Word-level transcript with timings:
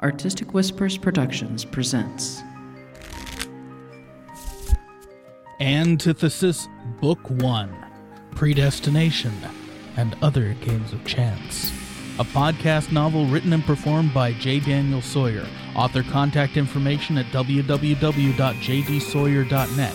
Artistic 0.00 0.54
Whispers 0.54 0.96
Productions 0.96 1.64
presents. 1.64 2.40
Antithesis 5.60 6.68
Book 7.00 7.18
1 7.28 7.76
Predestination 8.30 9.34
and 9.96 10.16
Other 10.22 10.54
Games 10.64 10.92
of 10.92 11.04
Chance. 11.04 11.72
A 12.20 12.24
podcast 12.24 12.92
novel 12.92 13.26
written 13.26 13.52
and 13.52 13.64
performed 13.64 14.14
by 14.14 14.34
J. 14.34 14.60
Daniel 14.60 15.02
Sawyer. 15.02 15.48
Author 15.74 16.04
contact 16.04 16.56
information 16.56 17.18
at 17.18 17.26
www.jdsawyer.net. 17.26 19.94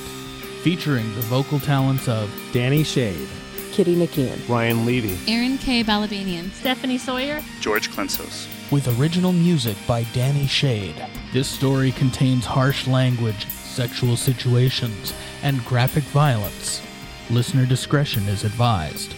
Featuring 0.64 1.16
the 1.16 1.22
vocal 1.22 1.62
talents 1.62 2.10
of 2.10 2.30
Danny 2.52 2.84
Schade, 2.84 3.30
Kitty 3.72 3.96
McKeon, 3.96 4.50
Ryan 4.50 4.86
Levy, 4.86 5.18
Aaron 5.32 5.58
K. 5.58 5.82
Balabanian, 5.82 6.52
Stephanie 6.52 6.98
Sawyer, 6.98 7.42
George 7.62 7.90
Clensos. 7.90 8.50
With 8.74 9.00
original 9.00 9.32
music 9.32 9.78
by 9.86 10.02
Danny 10.14 10.48
Schade. 10.48 11.08
This 11.32 11.48
story 11.48 11.92
contains 11.92 12.44
harsh 12.44 12.88
language, 12.88 13.46
sexual 13.48 14.18
situations, 14.18 15.14
and 15.44 15.64
graphic 15.64 16.04
violence. 16.06 16.82
Listener 17.30 17.68
discretion 17.68 18.28
is 18.28 18.44
advised. 18.44 19.14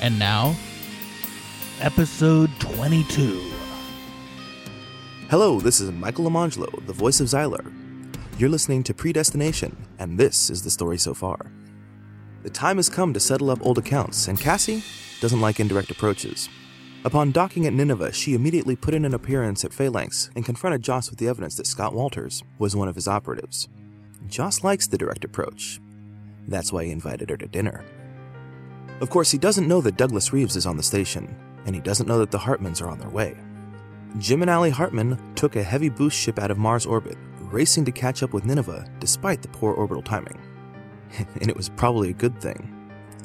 And 0.00 0.16
now, 0.16 0.54
episode 1.80 2.50
22. 2.60 3.42
Hello, 5.28 5.58
this 5.58 5.80
is 5.80 5.90
Michael 5.90 6.26
Lamangelo, 6.26 6.86
the 6.86 6.92
voice 6.92 7.18
of 7.18 7.26
Xylar. 7.26 7.72
You're 8.38 8.48
listening 8.48 8.84
to 8.84 8.94
Predestination, 8.94 9.76
and 9.98 10.16
this 10.16 10.50
is 10.50 10.62
the 10.62 10.70
story 10.70 10.98
so 10.98 11.14
far. 11.14 11.50
The 12.44 12.50
time 12.50 12.76
has 12.76 12.88
come 12.88 13.12
to 13.12 13.18
settle 13.18 13.50
up 13.50 13.66
old 13.66 13.76
accounts, 13.76 14.28
and 14.28 14.38
Cassie 14.38 14.84
doesn't 15.20 15.40
like 15.40 15.58
indirect 15.58 15.90
approaches. 15.90 16.48
Upon 17.08 17.32
docking 17.32 17.66
at 17.66 17.72
Nineveh, 17.72 18.12
she 18.12 18.34
immediately 18.34 18.76
put 18.76 18.92
in 18.92 19.06
an 19.06 19.14
appearance 19.14 19.64
at 19.64 19.72
Phalanx 19.72 20.28
and 20.36 20.44
confronted 20.44 20.82
Joss 20.82 21.08
with 21.08 21.18
the 21.18 21.26
evidence 21.26 21.54
that 21.54 21.66
Scott 21.66 21.94
Walters 21.94 22.42
was 22.58 22.76
one 22.76 22.86
of 22.86 22.96
his 22.96 23.08
operatives. 23.08 23.66
Joss 24.26 24.62
likes 24.62 24.86
the 24.86 24.98
direct 24.98 25.24
approach. 25.24 25.80
That's 26.48 26.70
why 26.70 26.84
he 26.84 26.90
invited 26.90 27.30
her 27.30 27.38
to 27.38 27.46
dinner. 27.46 27.82
Of 29.00 29.08
course, 29.08 29.30
he 29.30 29.38
doesn't 29.38 29.66
know 29.66 29.80
that 29.80 29.96
Douglas 29.96 30.34
Reeves 30.34 30.54
is 30.54 30.66
on 30.66 30.76
the 30.76 30.82
station, 30.82 31.34
and 31.64 31.74
he 31.74 31.80
doesn't 31.80 32.06
know 32.06 32.18
that 32.18 32.30
the 32.30 32.36
Hartmans 32.36 32.82
are 32.82 32.90
on 32.90 32.98
their 32.98 33.08
way. 33.08 33.34
Jim 34.18 34.42
and 34.42 34.50
Allie 34.50 34.68
Hartman 34.68 35.18
took 35.34 35.56
a 35.56 35.62
heavy 35.62 35.88
boost 35.88 36.18
ship 36.18 36.38
out 36.38 36.50
of 36.50 36.58
Mars 36.58 36.84
orbit, 36.84 37.16
racing 37.40 37.86
to 37.86 37.90
catch 37.90 38.22
up 38.22 38.34
with 38.34 38.44
Nineveh 38.44 38.86
despite 39.00 39.40
the 39.40 39.48
poor 39.48 39.72
orbital 39.72 40.02
timing. 40.02 40.38
and 41.40 41.48
it 41.48 41.56
was 41.56 41.70
probably 41.70 42.10
a 42.10 42.12
good 42.12 42.38
thing. 42.38 42.77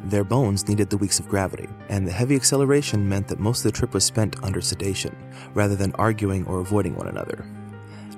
Their 0.04 0.26
bones 0.26 0.68
needed 0.68 0.90
the 0.90 0.98
weeks 0.98 1.20
of 1.20 1.30
gravity, 1.30 1.70
and 1.88 2.06
the 2.06 2.12
heavy 2.12 2.36
acceleration 2.36 3.08
meant 3.08 3.28
that 3.30 3.40
most 3.40 3.60
of 3.60 3.72
the 3.72 3.78
trip 3.78 3.94
was 3.94 4.04
spent 4.04 4.44
under 4.44 4.60
sedation, 4.60 5.16
rather 5.54 5.76
than 5.76 5.94
arguing 5.94 6.46
or 6.46 6.60
avoiding 6.60 6.96
one 6.96 7.08
another. 7.08 7.46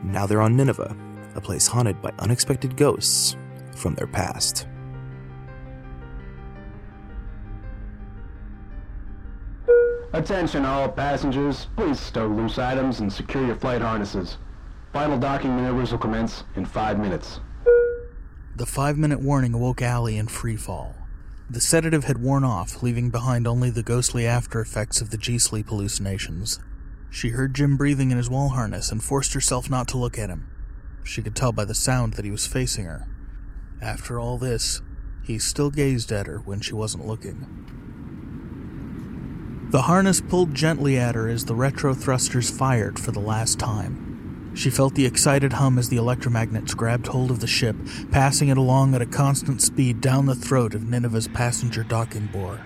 Now 0.04 0.26
they're 0.26 0.42
on 0.42 0.58
Nineveh, 0.58 0.96
a 1.36 1.42
place 1.42 1.68
haunted 1.68 2.02
by 2.02 2.12
unexpected 2.20 2.76
ghosts 2.76 3.36
from 3.76 3.94
their 3.94 4.08
past. 4.08 4.68
Attention 10.14 10.66
all 10.66 10.90
passengers, 10.90 11.68
please 11.76 12.00
stow 12.00 12.26
loose 12.26 12.58
items 12.58 13.02
and 13.02 13.12
secure 13.12 13.46
your 13.46 13.56
flight 13.56 13.82
harnesses. 13.82 14.38
Final 14.94 15.20
docking 15.20 15.56
maneuvers 15.56 15.92
will 15.92 16.00
commence 16.00 16.46
in 16.56 16.66
five 16.66 16.98
minutes. 16.98 17.42
The 18.56 18.66
five 18.66 18.98
minute 18.98 19.20
warning 19.20 19.54
awoke 19.54 19.82
Allie 19.82 20.18
in 20.18 20.28
free 20.28 20.56
fall. 20.56 20.96
The 21.50 21.62
sedative 21.62 22.06
had 22.06 22.18
worn 22.18 22.44
off, 22.44 22.82
leaving 22.82 23.12
behind 23.12 23.48
only 23.48 23.70
the 23.70 23.84
ghostly 23.84 24.26
after 24.26 24.60
effects 24.60 25.00
of 25.00 25.12
the 25.12 25.18
G 25.18 25.38
sleep 25.38 25.70
hallucinations. 25.70 26.60
She 27.12 27.30
heard 27.30 27.54
Jim 27.54 27.78
breathing 27.78 28.10
in 28.10 28.18
his 28.18 28.30
wall 28.30 28.50
harness 28.50 28.92
and 28.92 29.04
forced 29.04 29.34
herself 29.34 29.70
not 29.70 29.88
to 29.90 29.98
look 29.98 30.18
at 30.18 30.30
him. 30.30 30.50
She 31.04 31.22
could 31.22 31.36
tell 31.36 31.52
by 31.52 31.66
the 31.66 31.76
sound 31.76 32.16
that 32.16 32.26
he 32.26 32.32
was 32.32 32.48
facing 32.48 32.86
her. 32.86 33.08
After 33.80 34.20
all 34.20 34.40
this, 34.40 34.82
he 35.24 35.38
still 35.38 35.70
gazed 35.70 36.12
at 36.12 36.28
her 36.28 36.40
when 36.40 36.62
she 36.62 36.74
wasn't 36.74 37.06
looking. 37.06 37.46
The 39.70 39.84
harness 39.84 40.22
pulled 40.22 40.56
gently 40.56 40.98
at 40.98 41.16
her 41.16 41.28
as 41.28 41.46
the 41.46 41.56
retro 41.56 41.94
thrusters 41.94 42.50
fired 42.50 42.98
for 42.98 43.12
the 43.12 43.20
last 43.20 43.60
time. 43.60 44.05
She 44.56 44.70
felt 44.70 44.96
the 44.96 45.06
excited 45.06 45.54
hum 45.54 45.78
as 45.78 45.90
the 45.90 45.98
electromagnets 45.98 46.76
grabbed 46.76 47.08
hold 47.08 47.30
of 47.30 47.42
the 47.42 47.48
ship, 47.48 47.76
passing 48.10 48.48
it 48.48 48.58
along 48.58 48.96
at 48.96 49.02
a 49.02 49.06
constant 49.06 49.62
speed 49.62 50.00
down 50.00 50.26
the 50.26 50.34
throat 50.34 50.74
of 50.74 50.88
Nineveh's 50.88 51.28
passenger 51.28 51.84
docking 51.84 52.28
bore. 52.28 52.62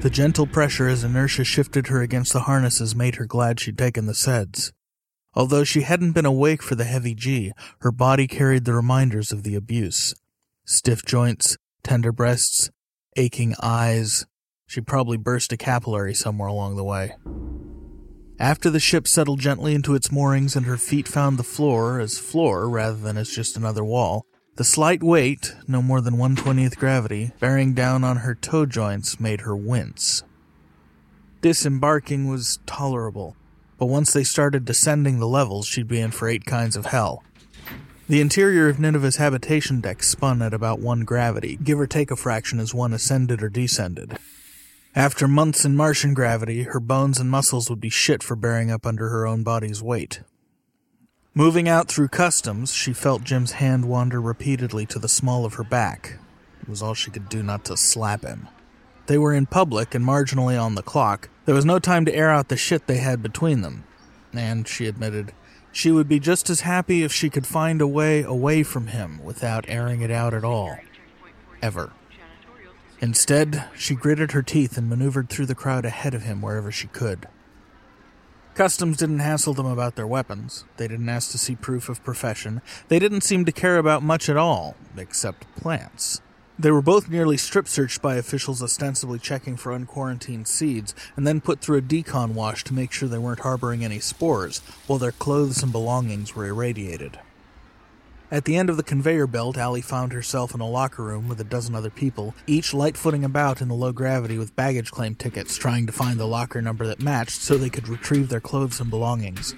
The 0.00 0.10
gentle 0.10 0.48
pressure 0.48 0.88
as 0.88 1.04
inertia 1.04 1.44
shifted 1.44 1.86
her 1.86 2.02
against 2.02 2.32
the 2.32 2.40
harnesses 2.40 2.96
made 2.96 3.14
her 3.14 3.24
glad 3.24 3.60
she'd 3.60 3.78
taken 3.78 4.06
the 4.06 4.14
SEDS. 4.14 4.72
Although 5.34 5.62
she 5.62 5.82
hadn't 5.82 6.12
been 6.12 6.26
awake 6.26 6.60
for 6.60 6.74
the 6.74 6.84
heavy 6.84 7.14
G, 7.14 7.52
her 7.82 7.92
body 7.92 8.26
carried 8.26 8.64
the 8.64 8.74
reminders 8.74 9.30
of 9.30 9.44
the 9.44 9.54
abuse. 9.54 10.14
Stiff 10.64 11.04
joints, 11.04 11.56
tender 11.84 12.10
breasts, 12.10 12.70
aching 13.16 13.54
eyes. 13.62 14.26
She 14.66 14.80
probably 14.80 15.18
burst 15.18 15.52
a 15.52 15.56
capillary 15.56 16.14
somewhere 16.14 16.48
along 16.48 16.74
the 16.74 16.84
way. 16.84 17.14
After 18.42 18.70
the 18.70 18.80
ship 18.80 19.06
settled 19.06 19.38
gently 19.38 19.72
into 19.72 19.94
its 19.94 20.10
moorings 20.10 20.56
and 20.56 20.66
her 20.66 20.76
feet 20.76 21.06
found 21.06 21.38
the 21.38 21.44
floor 21.44 22.00
as 22.00 22.18
floor 22.18 22.68
rather 22.68 22.96
than 22.96 23.16
as 23.16 23.30
just 23.30 23.56
another 23.56 23.84
wall, 23.84 24.26
the 24.56 24.64
slight 24.64 25.00
weight, 25.00 25.54
no 25.68 25.80
more 25.80 26.00
than 26.00 26.16
120th 26.16 26.76
gravity, 26.76 27.30
bearing 27.38 27.72
down 27.72 28.02
on 28.02 28.16
her 28.16 28.34
toe 28.34 28.66
joints 28.66 29.20
made 29.20 29.42
her 29.42 29.54
wince. 29.54 30.24
Disembarking 31.40 32.26
was 32.26 32.58
tolerable, 32.66 33.36
but 33.78 33.86
once 33.86 34.12
they 34.12 34.24
started 34.24 34.64
descending 34.64 35.20
the 35.20 35.28
levels, 35.28 35.68
she'd 35.68 35.86
be 35.86 36.00
in 36.00 36.10
for 36.10 36.26
eight 36.26 36.44
kinds 36.44 36.74
of 36.74 36.86
hell. 36.86 37.22
The 38.08 38.20
interior 38.20 38.68
of 38.68 38.80
Nineveh's 38.80 39.18
habitation 39.18 39.80
deck 39.80 40.02
spun 40.02 40.42
at 40.42 40.52
about 40.52 40.80
one 40.80 41.04
gravity, 41.04 41.60
give 41.62 41.78
or 41.78 41.86
take 41.86 42.10
a 42.10 42.16
fraction 42.16 42.58
as 42.58 42.74
one 42.74 42.92
ascended 42.92 43.40
or 43.40 43.48
descended. 43.48 44.18
After 44.94 45.26
months 45.26 45.64
in 45.64 45.74
Martian 45.74 46.12
gravity, 46.12 46.64
her 46.64 46.80
bones 46.80 47.18
and 47.18 47.30
muscles 47.30 47.70
would 47.70 47.80
be 47.80 47.88
shit 47.88 48.22
for 48.22 48.36
bearing 48.36 48.70
up 48.70 48.84
under 48.84 49.08
her 49.08 49.26
own 49.26 49.42
body's 49.42 49.82
weight. 49.82 50.20
Moving 51.32 51.66
out 51.66 51.88
through 51.88 52.08
customs, 52.08 52.74
she 52.74 52.92
felt 52.92 53.24
Jim's 53.24 53.52
hand 53.52 53.86
wander 53.86 54.20
repeatedly 54.20 54.84
to 54.86 54.98
the 54.98 55.08
small 55.08 55.46
of 55.46 55.54
her 55.54 55.64
back. 55.64 56.18
It 56.60 56.68
was 56.68 56.82
all 56.82 56.92
she 56.92 57.10
could 57.10 57.30
do 57.30 57.42
not 57.42 57.64
to 57.64 57.76
slap 57.78 58.22
him. 58.22 58.48
They 59.06 59.16
were 59.16 59.32
in 59.32 59.46
public 59.46 59.94
and 59.94 60.04
marginally 60.04 60.62
on 60.62 60.74
the 60.74 60.82
clock. 60.82 61.30
There 61.46 61.54
was 61.54 61.64
no 61.64 61.78
time 61.78 62.04
to 62.04 62.14
air 62.14 62.30
out 62.30 62.48
the 62.48 62.58
shit 62.58 62.86
they 62.86 62.98
had 62.98 63.22
between 63.22 63.62
them. 63.62 63.84
And, 64.34 64.68
she 64.68 64.86
admitted, 64.86 65.32
she 65.72 65.90
would 65.90 66.06
be 66.06 66.20
just 66.20 66.50
as 66.50 66.60
happy 66.60 67.02
if 67.02 67.14
she 67.14 67.30
could 67.30 67.46
find 67.46 67.80
a 67.80 67.86
way 67.86 68.22
away 68.22 68.62
from 68.62 68.88
him 68.88 69.24
without 69.24 69.64
airing 69.68 70.02
it 70.02 70.10
out 70.10 70.34
at 70.34 70.44
all. 70.44 70.76
Ever. 71.62 71.92
Instead, 73.02 73.64
she 73.76 73.96
gritted 73.96 74.30
her 74.30 74.42
teeth 74.42 74.78
and 74.78 74.88
maneuvered 74.88 75.28
through 75.28 75.44
the 75.44 75.56
crowd 75.56 75.84
ahead 75.84 76.14
of 76.14 76.22
him 76.22 76.40
wherever 76.40 76.70
she 76.70 76.86
could. 76.86 77.26
Customs 78.54 78.96
didn't 78.96 79.18
hassle 79.18 79.54
them 79.54 79.66
about 79.66 79.96
their 79.96 80.06
weapons. 80.06 80.64
They 80.76 80.86
didn't 80.86 81.08
ask 81.08 81.32
to 81.32 81.38
see 81.38 81.56
proof 81.56 81.88
of 81.88 82.04
profession. 82.04 82.62
They 82.86 83.00
didn't 83.00 83.22
seem 83.22 83.44
to 83.44 83.50
care 83.50 83.76
about 83.76 84.04
much 84.04 84.28
at 84.28 84.36
all, 84.36 84.76
except 84.96 85.52
plants. 85.56 86.20
They 86.56 86.70
were 86.70 86.82
both 86.82 87.08
nearly 87.08 87.38
strip 87.38 87.66
searched 87.66 88.00
by 88.00 88.14
officials 88.14 88.62
ostensibly 88.62 89.18
checking 89.18 89.56
for 89.56 89.72
unquarantined 89.72 90.46
seeds, 90.46 90.94
and 91.16 91.26
then 91.26 91.40
put 91.40 91.60
through 91.60 91.78
a 91.78 91.82
decon 91.82 92.34
wash 92.34 92.62
to 92.64 92.74
make 92.74 92.92
sure 92.92 93.08
they 93.08 93.18
weren't 93.18 93.40
harboring 93.40 93.84
any 93.84 93.98
spores, 93.98 94.58
while 94.86 95.00
their 95.00 95.10
clothes 95.10 95.60
and 95.60 95.72
belongings 95.72 96.36
were 96.36 96.46
irradiated. 96.46 97.18
At 98.32 98.46
the 98.46 98.56
end 98.56 98.70
of 98.70 98.78
the 98.78 98.82
conveyor 98.82 99.26
belt, 99.26 99.58
Allie 99.58 99.82
found 99.82 100.14
herself 100.14 100.54
in 100.54 100.62
a 100.62 100.66
locker 100.66 101.04
room 101.04 101.28
with 101.28 101.38
a 101.38 101.44
dozen 101.44 101.74
other 101.74 101.90
people, 101.90 102.34
each 102.46 102.72
light 102.72 102.96
footing 102.96 103.26
about 103.26 103.60
in 103.60 103.68
the 103.68 103.74
low 103.74 103.92
gravity 103.92 104.38
with 104.38 104.56
baggage 104.56 104.90
claim 104.90 105.14
tickets, 105.14 105.58
trying 105.58 105.84
to 105.84 105.92
find 105.92 106.18
the 106.18 106.26
locker 106.26 106.62
number 106.62 106.86
that 106.86 107.02
matched 107.02 107.42
so 107.42 107.58
they 107.58 107.68
could 107.68 107.90
retrieve 107.90 108.30
their 108.30 108.40
clothes 108.40 108.80
and 108.80 108.88
belongings. 108.88 109.54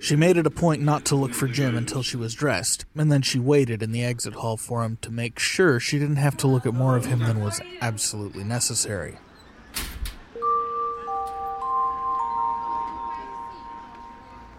She 0.00 0.16
made 0.16 0.38
it 0.38 0.46
a 0.46 0.50
point 0.50 0.82
not 0.82 1.04
to 1.04 1.14
look 1.14 1.32
for 1.32 1.46
Jim 1.46 1.76
until 1.76 2.02
she 2.02 2.16
was 2.16 2.34
dressed, 2.34 2.84
and 2.96 3.12
then 3.12 3.22
she 3.22 3.38
waited 3.38 3.80
in 3.80 3.92
the 3.92 4.02
exit 4.02 4.34
hall 4.34 4.56
for 4.56 4.82
him 4.82 4.98
to 5.00 5.12
make 5.12 5.38
sure 5.38 5.78
she 5.78 6.00
didn't 6.00 6.16
have 6.16 6.36
to 6.38 6.48
look 6.48 6.66
at 6.66 6.74
more 6.74 6.96
of 6.96 7.04
him 7.04 7.20
than 7.20 7.44
was 7.44 7.60
absolutely 7.80 8.42
necessary. 8.42 9.18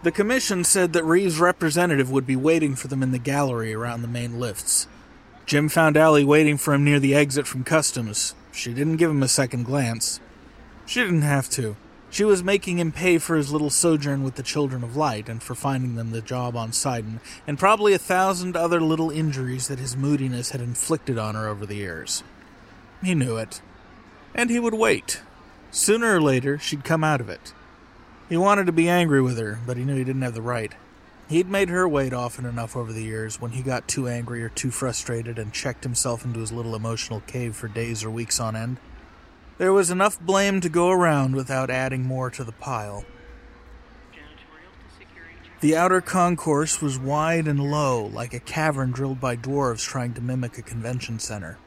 The 0.02 0.10
commission 0.10 0.64
said 0.64 0.92
that 0.94 1.04
Reeves' 1.04 1.38
representative 1.38 2.10
would 2.10 2.26
be 2.26 2.34
waiting 2.34 2.74
for 2.74 2.88
them 2.88 3.04
in 3.04 3.12
the 3.12 3.20
gallery 3.20 3.72
around 3.72 4.02
the 4.02 4.08
main 4.08 4.40
lifts. 4.40 4.88
Jim 5.46 5.68
found 5.68 5.96
Allie 5.96 6.24
waiting 6.24 6.56
for 6.56 6.74
him 6.74 6.84
near 6.84 6.98
the 6.98 7.14
exit 7.14 7.46
from 7.46 7.62
customs. 7.62 8.34
She 8.50 8.74
didn't 8.74 8.96
give 8.96 9.10
him 9.10 9.22
a 9.22 9.28
second 9.28 9.64
glance. 9.64 10.18
She 10.86 11.00
didn't 11.00 11.22
have 11.22 11.48
to. 11.50 11.76
She 12.10 12.24
was 12.24 12.42
making 12.42 12.80
him 12.80 12.90
pay 12.90 13.18
for 13.18 13.36
his 13.36 13.52
little 13.52 13.70
sojourn 13.70 14.24
with 14.24 14.34
the 14.34 14.42
Children 14.42 14.82
of 14.82 14.96
Light 14.96 15.28
and 15.28 15.40
for 15.40 15.54
finding 15.54 15.94
them 15.94 16.10
the 16.10 16.20
job 16.20 16.56
on 16.56 16.72
Sidon, 16.72 17.20
and 17.46 17.58
probably 17.58 17.94
a 17.94 17.98
thousand 17.98 18.56
other 18.56 18.80
little 18.80 19.10
injuries 19.10 19.68
that 19.68 19.78
his 19.78 19.96
moodiness 19.96 20.50
had 20.50 20.60
inflicted 20.60 21.16
on 21.16 21.36
her 21.36 21.46
over 21.48 21.64
the 21.64 21.76
years. 21.76 22.24
He 23.04 23.14
knew 23.14 23.36
it. 23.36 23.62
And 24.34 24.50
he 24.50 24.58
would 24.58 24.74
wait. 24.74 25.22
Sooner 25.70 26.16
or 26.16 26.20
later, 26.20 26.58
she'd 26.58 26.84
come 26.84 27.04
out 27.04 27.20
of 27.20 27.28
it. 27.28 27.54
He 28.32 28.38
wanted 28.38 28.64
to 28.64 28.72
be 28.72 28.88
angry 28.88 29.20
with 29.20 29.36
her, 29.36 29.58
but 29.66 29.76
he 29.76 29.84
knew 29.84 29.94
he 29.94 30.04
didn't 30.04 30.22
have 30.22 30.32
the 30.32 30.40
right. 30.40 30.72
He'd 31.28 31.50
made 31.50 31.68
her 31.68 31.86
wait 31.86 32.14
often 32.14 32.46
enough 32.46 32.74
over 32.74 32.90
the 32.90 33.02
years 33.02 33.38
when 33.38 33.50
he 33.50 33.60
got 33.60 33.86
too 33.86 34.08
angry 34.08 34.42
or 34.42 34.48
too 34.48 34.70
frustrated 34.70 35.38
and 35.38 35.52
checked 35.52 35.84
himself 35.84 36.24
into 36.24 36.40
his 36.40 36.50
little 36.50 36.74
emotional 36.74 37.20
cave 37.26 37.54
for 37.54 37.68
days 37.68 38.02
or 38.02 38.10
weeks 38.10 38.40
on 38.40 38.56
end. 38.56 38.78
There 39.58 39.74
was 39.74 39.90
enough 39.90 40.18
blame 40.18 40.62
to 40.62 40.70
go 40.70 40.88
around 40.88 41.36
without 41.36 41.68
adding 41.68 42.04
more 42.04 42.30
to 42.30 42.42
the 42.42 42.52
pile. 42.52 43.04
The 45.60 45.76
outer 45.76 46.00
concourse 46.00 46.80
was 46.80 46.98
wide 46.98 47.46
and 47.46 47.60
low, 47.70 48.06
like 48.06 48.32
a 48.32 48.40
cavern 48.40 48.92
drilled 48.92 49.20
by 49.20 49.36
dwarves 49.36 49.84
trying 49.84 50.14
to 50.14 50.22
mimic 50.22 50.56
a 50.56 50.62
convention 50.62 51.18
center. 51.18 51.58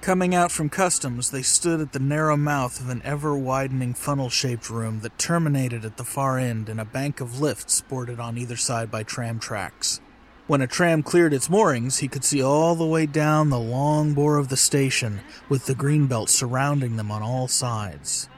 Coming 0.00 0.34
out 0.34 0.52
from 0.52 0.70
customs, 0.70 1.30
they 1.30 1.42
stood 1.42 1.80
at 1.80 1.92
the 1.92 1.98
narrow 1.98 2.36
mouth 2.36 2.80
of 2.80 2.88
an 2.88 3.02
ever 3.04 3.36
widening 3.36 3.94
funnel 3.94 4.30
shaped 4.30 4.70
room 4.70 5.00
that 5.00 5.18
terminated 5.18 5.84
at 5.84 5.96
the 5.96 6.04
far 6.04 6.38
end 6.38 6.68
in 6.68 6.78
a 6.78 6.84
bank 6.84 7.20
of 7.20 7.40
lifts 7.40 7.80
bordered 7.82 8.20
on 8.20 8.38
either 8.38 8.56
side 8.56 8.90
by 8.90 9.02
tram 9.02 9.38
tracks. 9.38 10.00
When 10.46 10.62
a 10.62 10.66
tram 10.66 11.02
cleared 11.02 11.34
its 11.34 11.50
moorings, 11.50 11.98
he 11.98 12.08
could 12.08 12.24
see 12.24 12.42
all 12.42 12.74
the 12.74 12.86
way 12.86 13.04
down 13.04 13.50
the 13.50 13.58
long 13.58 14.14
bore 14.14 14.38
of 14.38 14.48
the 14.48 14.56
station, 14.56 15.20
with 15.48 15.66
the 15.66 15.74
greenbelt 15.74 16.30
surrounding 16.30 16.96
them 16.96 17.10
on 17.10 17.22
all 17.22 17.48
sides. 17.48 18.30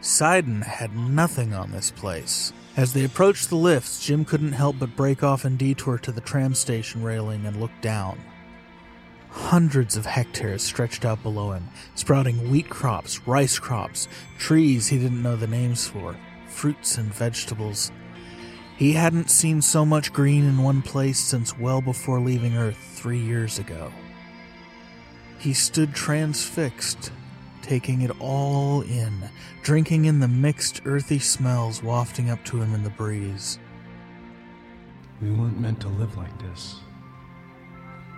Sidon 0.00 0.62
had 0.62 0.96
nothing 0.96 1.52
on 1.52 1.72
this 1.72 1.90
place. 1.90 2.52
As 2.76 2.92
they 2.92 3.04
approached 3.04 3.50
the 3.50 3.56
lifts, 3.56 4.06
Jim 4.06 4.24
couldn't 4.24 4.52
help 4.52 4.78
but 4.78 4.96
break 4.96 5.22
off 5.22 5.44
and 5.44 5.58
detour 5.58 5.98
to 5.98 6.12
the 6.12 6.20
tram 6.20 6.54
station 6.54 7.02
railing 7.02 7.44
and 7.44 7.60
look 7.60 7.72
down. 7.82 8.18
Hundreds 9.36 9.96
of 9.96 10.06
hectares 10.06 10.62
stretched 10.62 11.04
out 11.04 11.22
below 11.22 11.52
him, 11.52 11.68
sprouting 11.94 12.50
wheat 12.50 12.68
crops, 12.68 13.20
rice 13.28 13.60
crops, 13.60 14.08
trees 14.38 14.88
he 14.88 14.98
didn't 14.98 15.22
know 15.22 15.36
the 15.36 15.46
names 15.46 15.86
for, 15.86 16.16
fruits 16.48 16.98
and 16.98 17.14
vegetables. 17.14 17.92
He 18.76 18.92
hadn't 18.92 19.30
seen 19.30 19.62
so 19.62 19.84
much 19.84 20.12
green 20.12 20.44
in 20.44 20.62
one 20.62 20.82
place 20.82 21.20
since 21.20 21.56
well 21.56 21.80
before 21.80 22.18
leaving 22.18 22.56
Earth 22.56 22.78
three 22.94 23.20
years 23.20 23.58
ago. 23.60 23.92
He 25.38 25.52
stood 25.52 25.94
transfixed, 25.94 27.12
taking 27.62 28.02
it 28.02 28.10
all 28.18 28.80
in, 28.80 29.30
drinking 29.62 30.06
in 30.06 30.18
the 30.18 30.28
mixed 30.28 30.80
earthy 30.86 31.20
smells 31.20 31.82
wafting 31.82 32.30
up 32.30 32.42
to 32.46 32.60
him 32.60 32.74
in 32.74 32.82
the 32.82 32.90
breeze. 32.90 33.60
We 35.20 35.30
weren't 35.30 35.60
meant 35.60 35.80
to 35.82 35.88
live 35.88 36.16
like 36.16 36.36
this. 36.40 36.80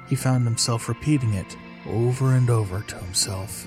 He 0.09 0.17
found 0.17 0.45
himself 0.45 0.89
repeating 0.89 1.35
it 1.35 1.57
over 1.87 2.35
and 2.35 2.51
over 2.51 2.83
to 2.83 2.97
himself. 2.97 3.67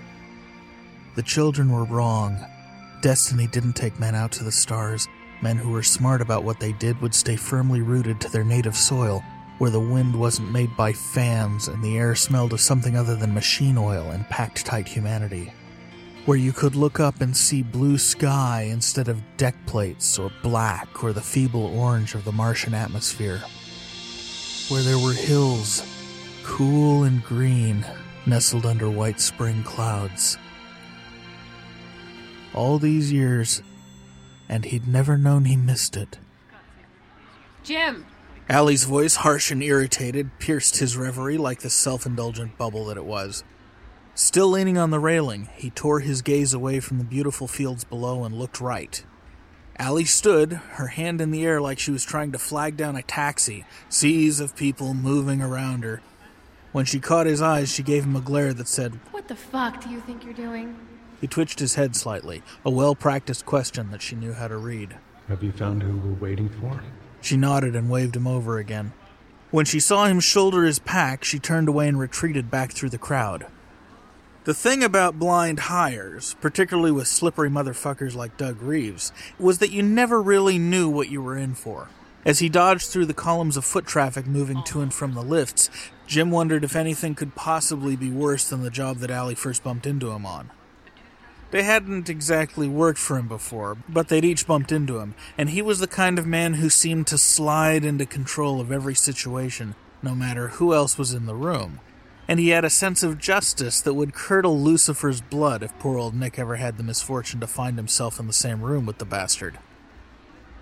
The 1.16 1.24
children 1.24 1.72
were 1.72 1.84
wrong. 1.84 2.38
Destiny 3.02 3.48
didn't 3.48 3.74
take 3.74 4.00
men 4.00 4.16
out 4.16 4.32
to 4.34 4.44
the 4.44 4.52
stars. 4.52 5.08
Men 5.42 5.58
who 5.58 5.72
were 5.72 5.84
smart 5.84 6.22
about 6.22 6.44
what 6.44 6.60
they 6.60 6.74
did 6.74 7.02
would 7.02 7.16
stay 7.16 7.36
firmly 7.36 7.82
rooted 7.82 8.22
to 8.22 8.30
their 8.30 8.44
native 8.44 8.76
soil, 8.76 9.24
where 9.58 9.72
the 9.72 9.80
wind 9.80 10.20
wasn't 10.20 10.52
made 10.52 10.76
by 10.78 10.94
fans 10.94 11.68
and 11.68 11.84
the 11.84 11.98
air 11.98 12.16
smelled 12.16 12.54
of 12.54 12.62
something 12.62 12.96
other 12.96 13.16
than 13.16 13.34
machine 13.34 13.78
oil 13.78 14.12
and 14.12 14.28
packed 14.30 14.66
tight 14.66 14.88
humanity 14.88 15.52
where 16.26 16.38
you 16.38 16.54
could 16.54 16.76
look 16.76 17.00
up 17.00 17.20
and 17.22 17.36
see 17.36 17.64
blue 17.64 17.98
sky 17.98 18.68
instead 18.70 19.08
of 19.08 19.22
deck 19.38 19.56
plates 19.66 20.20
or 20.20 20.32
black 20.44 21.04
or 21.04 21.14
the 21.14 21.22
feeble 21.22 21.66
orange 21.78 22.14
of 22.14 22.24
the 22.26 22.32
Martian 22.32 22.74
atmosphere, 22.74 23.42
where 24.70 24.84
there 24.84 25.00
were 25.00 25.14
hills, 25.14 25.82
cool 26.44 27.04
and 27.04 27.24
green, 27.24 27.86
nestled 28.26 28.66
under 28.66 28.90
white 28.90 29.20
spring 29.20 29.64
clouds. 29.64 30.38
All 32.54 32.78
these 32.78 33.12
years, 33.12 33.64
and 34.50 34.66
he'd 34.66 34.88
never 34.88 35.18
known 35.18 35.46
he 35.46 35.56
missed 35.56 35.96
it. 35.96 36.20
Jim! 37.64 38.06
Allie's 38.50 38.84
voice, 38.84 39.16
harsh 39.16 39.52
and 39.52 39.64
irritated, 39.64 40.30
pierced 40.40 40.78
his 40.78 40.98
reverie 40.98 41.38
like 41.38 41.62
the 41.62 41.70
self 41.70 42.06
indulgent 42.06 42.58
bubble 42.58 42.86
that 42.86 42.98
it 42.98 43.06
was. 43.06 43.44
Still 44.14 44.50
leaning 44.50 44.78
on 44.78 44.90
the 44.90 45.00
railing, 45.00 45.48
he 45.56 45.70
tore 45.70 46.02
his 46.02 46.22
gaze 46.22 46.54
away 46.54 46.82
from 46.82 46.98
the 46.98 47.06
beautiful 47.06 47.48
fields 47.48 47.86
below 47.86 48.26
and 48.26 48.38
looked 48.38 48.60
right. 48.60 49.04
Allie 49.78 50.06
stood, 50.06 50.54
her 50.54 50.88
hand 50.88 51.22
in 51.22 51.32
the 51.32 51.46
air 51.46 51.62
like 51.62 51.80
she 51.80 51.92
was 51.92 52.04
trying 52.04 52.34
to 52.34 52.38
flag 52.38 52.76
down 52.76 52.98
a 52.98 53.02
taxi, 53.02 53.66
seas 53.88 54.40
of 54.42 54.56
people 54.56 54.94
moving 54.94 55.42
around 55.42 55.84
her. 55.84 56.02
When 56.71 56.85
she 56.85 57.00
caught 57.00 57.25
his 57.25 57.41
eyes, 57.41 57.71
she 57.71 57.83
gave 57.83 58.06
him 58.06 58.15
a 58.15 58.21
glare 58.21 58.53
that 58.53 58.68
said, 58.68 59.00
What 59.12 59.27
the 59.27 59.35
fuck 59.35 59.83
do 59.83 59.89
you 59.89 60.00
think 60.00 60.23
you're 60.23 60.33
doing? 60.33 60.77
He 61.19 61.27
twitched 61.27 61.59
his 61.59 61.75
head 61.75 61.95
slightly, 61.95 62.41
a 62.63 62.71
well 62.71 62.95
practiced 62.95 63.45
question 63.45 63.91
that 63.91 64.01
she 64.01 64.15
knew 64.15 64.33
how 64.33 64.47
to 64.47 64.57
read. 64.57 64.95
Have 65.27 65.44
you 65.44 65.51
found 65.51 65.83
who 65.83 65.97
we're 65.97 66.29
waiting 66.29 66.50
for? 66.50 66.81
She 67.21 67.38
nodded 67.38 67.75
and 67.75 67.89
waved 67.89 68.15
him 68.15 68.25
over 68.25 68.57
again. 68.57 68.94
When 69.51 69.65
she 69.65 69.81
saw 69.81 70.06
him 70.06 70.21
shoulder 70.21 70.63
his 70.63 70.79
pack, 70.79 71.23
she 71.23 71.38
turned 71.38 71.68
away 71.68 71.88
and 71.88 72.00
retreated 72.00 72.50
back 72.50 72.71
through 72.71 72.89
the 72.89 72.97
crowd. 72.97 73.47
The 74.45 74.53
thing 74.53 74.83
about 74.83 75.19
blind 75.19 75.59
hires, 75.59 76.35
particularly 76.41 76.91
with 76.91 77.07
slippery 77.07 77.50
motherfuckers 77.50 78.15
like 78.15 78.38
Doug 78.38 78.62
Reeves, 78.62 79.12
was 79.38 79.59
that 79.59 79.71
you 79.71 79.83
never 79.83 80.19
really 80.21 80.57
knew 80.57 80.89
what 80.89 81.09
you 81.09 81.21
were 81.21 81.38
in 81.38 81.53
for. 81.53 81.89
As 82.25 82.39
he 82.39 82.50
dodged 82.50 82.88
through 82.88 83.06
the 83.06 83.13
columns 83.13 83.57
of 83.57 83.65
foot 83.65 83.85
traffic 83.85 84.25
moving 84.25 84.63
to 84.63 84.81
and 84.81 84.94
from 84.94 85.13
the 85.13 85.21
lifts, 85.21 85.69
Jim 86.12 86.30
wondered 86.30 86.66
if 86.66 86.75
anything 86.75 87.16
could 87.16 87.36
possibly 87.36 87.96
be 87.96 88.12
worse 88.12 88.50
than 88.50 88.63
the 88.63 88.69
job 88.69 88.98
that 88.98 89.10
Allie 89.10 89.34
first 89.34 89.63
bumped 89.63 89.86
into 89.86 90.12
him 90.12 90.25
on. 90.25 90.52
They 91.52 91.63
hadn't 91.63 92.10
exactly 92.10 92.68
worked 92.68 93.00
for 93.00 93.18
him 93.18 93.30
before, 93.30 93.78
but 93.88 94.10
they'd 94.10 94.25
each 94.25 94.46
bumped 94.46 94.74
into 94.74 95.00
him, 95.00 95.16
and 95.38 95.52
he 95.52 95.62
was 95.62 95.80
the 95.80 95.88
kind 95.88 96.19
of 96.19 96.28
man 96.28 96.56
who 96.56 96.69
seemed 96.69 97.08
to 97.08 97.18
slide 97.18 97.86
into 97.86 98.06
control 98.06 98.60
of 98.60 98.74
every 98.74 98.94
situation, 98.94 99.74
no 100.04 100.13
matter 100.13 100.50
who 100.50 100.74
else 100.74 100.98
was 100.98 101.13
in 101.13 101.28
the 101.28 101.34
room 101.34 101.80
and 102.28 102.40
he 102.40 102.50
had 102.50 102.64
a 102.64 102.69
sense 102.69 103.04
of 103.04 103.19
justice 103.19 103.81
that 103.81 103.94
would 103.94 104.14
curdle 104.14 104.57
Lucifer's 104.57 105.19
blood 105.19 105.64
if 105.64 105.78
poor 105.80 105.98
old 105.98 106.16
Nick 106.16 106.40
ever 106.40 106.56
had 106.56 106.78
the 106.78 106.84
misfortune 106.84 107.40
to 107.42 107.48
find 107.48 107.78
himself 107.78 108.22
in 108.22 108.28
the 108.28 108.31
same 108.31 108.62
room 108.62 108.86
with 108.86 109.00
the 109.00 109.06
bastard. 109.06 109.60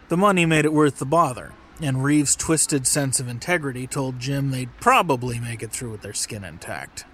The 0.08 0.18
money 0.18 0.48
made 0.48 0.66
it 0.66 0.74
worth 0.74 0.98
the 0.98 1.06
bother, 1.06 1.54
and 1.82 2.04
Reeves' 2.04 2.36
twisted 2.36 2.86
sense 2.86 3.20
of 3.20 3.28
integrity 3.28 3.88
told 3.88 4.20
Jim 4.20 4.52
they'd 4.52 4.80
probably 4.80 5.40
make 5.40 5.64
it 5.64 5.72
through 5.72 5.92
with 5.92 6.02
their 6.02 6.14
skin 6.14 6.44
intact. 6.44 7.06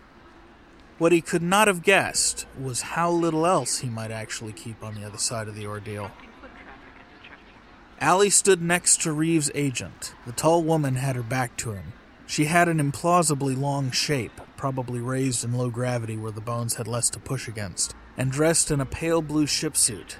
What 0.97 1.11
he 1.11 1.21
could 1.21 1.41
not 1.41 1.67
have 1.67 1.83
guessed 1.83 2.47
was 2.59 2.81
how 2.81 3.11
little 3.11 3.45
else 3.45 3.79
he 3.79 3.89
might 3.89 4.11
actually 4.11 4.53
keep 4.53 4.83
on 4.83 4.95
the 4.95 5.05
other 5.05 5.17
side 5.17 5.47
of 5.47 5.55
the 5.55 5.67
ordeal. 5.67 6.11
Allie 7.99 8.29
stood 8.29 8.61
next 8.61 9.01
to 9.01 9.11
Reeves' 9.11 9.51
agent. 9.55 10.13
The 10.25 10.31
tall 10.31 10.63
woman 10.63 10.95
had 10.95 11.15
her 11.15 11.23
back 11.23 11.55
to 11.57 11.71
him. 11.71 11.93
She 12.27 12.45
had 12.45 12.67
an 12.67 12.79
implausibly 12.79 13.57
long 13.57 13.91
shape, 13.91 14.41
probably 14.57 14.99
raised 14.99 15.43
in 15.43 15.53
low 15.53 15.69
gravity 15.69 16.17
where 16.17 16.31
the 16.31 16.41
bones 16.41 16.75
had 16.75 16.87
less 16.87 17.09
to 17.11 17.19
push 17.19 17.47
against, 17.47 17.93
and 18.17 18.31
dressed 18.31 18.71
in 18.71 18.81
a 18.81 18.85
pale 18.85 19.21
blue 19.21 19.45
ship 19.45 19.77
suit. 19.77 20.17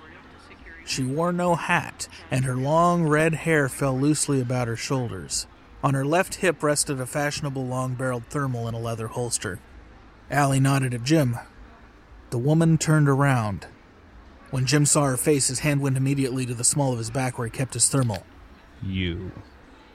She 0.86 1.04
wore 1.04 1.32
no 1.32 1.56
hat, 1.56 2.08
and 2.30 2.46
her 2.46 2.56
long 2.56 3.08
red 3.08 3.34
hair 3.34 3.68
fell 3.68 4.00
loosely 4.00 4.40
about 4.40 4.68
her 4.68 4.76
shoulders. 4.76 5.48
On 5.84 5.94
her 5.94 6.06
left 6.06 6.36
hip 6.36 6.62
rested 6.64 7.00
a 7.00 7.06
fashionable 7.06 7.66
long 7.66 7.96
barreled 7.96 8.28
thermal 8.28 8.68
in 8.68 8.76
a 8.76 8.80
leather 8.80 9.08
holster. 9.08 9.60
Allie 10.30 10.60
nodded 10.60 10.94
at 10.94 11.04
Jim. 11.04 11.38
The 12.30 12.38
woman 12.38 12.78
turned 12.78 13.10
around. 13.10 13.68
When 14.52 14.66
Jim 14.66 14.86
saw 14.86 15.06
her 15.06 15.18
face, 15.18 15.48
his 15.48 15.60
hand 15.60 15.82
went 15.82 15.98
immediately 15.98 16.46
to 16.46 16.54
the 16.54 16.64
small 16.64 16.94
of 16.94 17.00
his 17.00 17.10
back 17.10 17.38
where 17.38 17.48
he 17.48 17.52
kept 17.52 17.74
his 17.74 17.90
thermal. 17.90 18.24
You. 18.82 19.32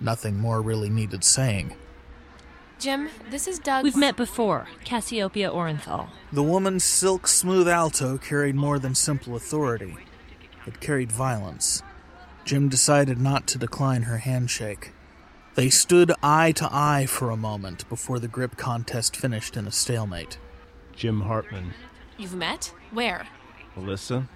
Nothing 0.00 0.38
more 0.38 0.61
really 0.61 0.90
needed 0.90 1.25
saying. 1.25 1.75
Jim, 2.78 3.11
this 3.30 3.47
is 3.47 3.59
Doug. 3.59 3.85
We've 3.85 3.97
met 3.97 4.16
before, 4.16 4.66
Cassiopeia 4.85 5.50
Orenthal. 5.50 6.09
The 6.32 6.42
woman's 6.42 6.82
silk 6.82 7.26
smooth 7.26 7.68
alto 7.68 8.16
carried 8.16 8.54
more 8.54 8.78
than 8.78 8.94
simple 8.94 9.37
authority. 9.37 9.97
It 10.67 10.81
carried 10.81 11.11
violence. 11.11 11.83
Jim 12.45 12.69
decided 12.69 13.19
not 13.19 13.47
to 13.49 13.59
decline 13.59 14.02
her 14.02 14.19
handshake. 14.19 14.93
They 15.55 15.69
stood 15.69 16.12
eye 16.23 16.52
to 16.52 16.69
eye 16.71 17.07
for 17.07 17.31
a 17.31 17.37
moment 17.37 17.88
before 17.88 18.19
the 18.19 18.29
grip 18.29 18.57
contest 18.57 19.17
finished 19.17 19.57
in 19.57 19.67
a 19.67 19.73
stalemate. 19.73 20.38
Jim 20.95 21.23
Hartman. 21.23 21.75
You've 22.19 22.35
met? 22.35 22.73
Where? 22.93 23.26
Melissa? 23.76 24.29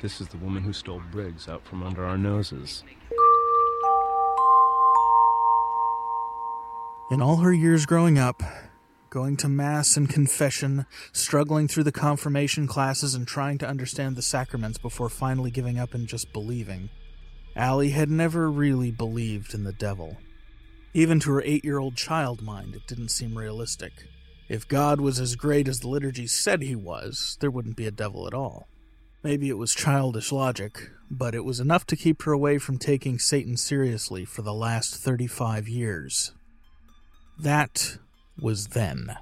This 0.00 0.20
is 0.20 0.28
the 0.28 0.38
woman 0.38 0.62
who 0.62 0.72
stole 0.72 1.02
Briggs 1.10 1.48
out 1.48 1.64
from 1.64 1.82
under 1.82 2.04
our 2.04 2.16
noses. 2.16 2.84
In 7.10 7.20
all 7.20 7.38
her 7.38 7.52
years 7.52 7.86
growing 7.86 8.18
up, 8.18 8.42
going 9.10 9.36
to 9.36 9.48
Mass 9.48 9.96
and 9.96 10.08
confession, 10.08 10.86
struggling 11.12 11.66
through 11.66 11.82
the 11.82 11.92
confirmation 11.92 12.68
classes, 12.68 13.14
and 13.14 13.26
trying 13.26 13.58
to 13.58 13.68
understand 13.68 14.14
the 14.14 14.22
sacraments 14.22 14.78
before 14.78 15.08
finally 15.08 15.50
giving 15.50 15.78
up 15.78 15.94
and 15.94 16.06
just 16.06 16.32
believing, 16.32 16.90
Allie 17.56 17.90
had 17.90 18.08
never 18.08 18.48
really 18.50 18.92
believed 18.92 19.52
in 19.52 19.64
the 19.64 19.72
devil. 19.72 20.18
Even 20.94 21.18
to 21.20 21.32
her 21.32 21.42
eight 21.42 21.64
year 21.64 21.78
old 21.78 21.96
child 21.96 22.40
mind, 22.40 22.74
it 22.76 22.86
didn't 22.86 23.10
seem 23.10 23.36
realistic. 23.36 23.92
If 24.48 24.66
God 24.66 25.00
was 25.00 25.20
as 25.20 25.36
great 25.36 25.68
as 25.68 25.80
the 25.80 25.88
liturgy 25.88 26.26
said 26.26 26.62
he 26.62 26.76
was, 26.76 27.36
there 27.40 27.50
wouldn't 27.50 27.76
be 27.76 27.86
a 27.86 27.92
devil 27.92 28.26
at 28.26 28.34
all. 28.34 28.68
Maybe 29.22 29.48
it 29.48 29.58
was 29.58 29.74
childish 29.74 30.32
logic, 30.32 30.90
but 31.10 31.34
it 31.34 31.44
was 31.44 31.60
enough 31.60 31.84
to 31.86 31.96
keep 31.96 32.22
her 32.22 32.32
away 32.32 32.58
from 32.58 32.78
taking 32.78 33.18
Satan 33.18 33.56
seriously 33.56 34.24
for 34.24 34.42
the 34.42 34.54
last 34.54 34.96
35 34.96 35.68
years. 35.68 36.32
That 37.38 37.98
was 38.40 38.68
then. 38.68 39.16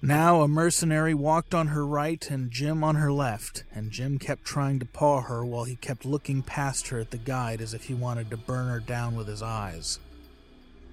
Now 0.00 0.42
a 0.42 0.48
mercenary 0.48 1.12
walked 1.12 1.54
on 1.54 1.68
her 1.68 1.84
right 1.84 2.30
and 2.30 2.52
Jim 2.52 2.84
on 2.84 2.94
her 2.94 3.10
left, 3.10 3.64
and 3.74 3.90
Jim 3.90 4.18
kept 4.18 4.44
trying 4.44 4.78
to 4.78 4.86
paw 4.86 5.22
her 5.22 5.44
while 5.44 5.64
he 5.64 5.74
kept 5.74 6.04
looking 6.04 6.42
past 6.42 6.88
her 6.88 7.00
at 7.00 7.10
the 7.10 7.18
guide 7.18 7.60
as 7.60 7.74
if 7.74 7.84
he 7.84 7.94
wanted 7.94 8.30
to 8.30 8.36
burn 8.36 8.68
her 8.68 8.78
down 8.78 9.16
with 9.16 9.26
his 9.26 9.42
eyes. 9.42 9.98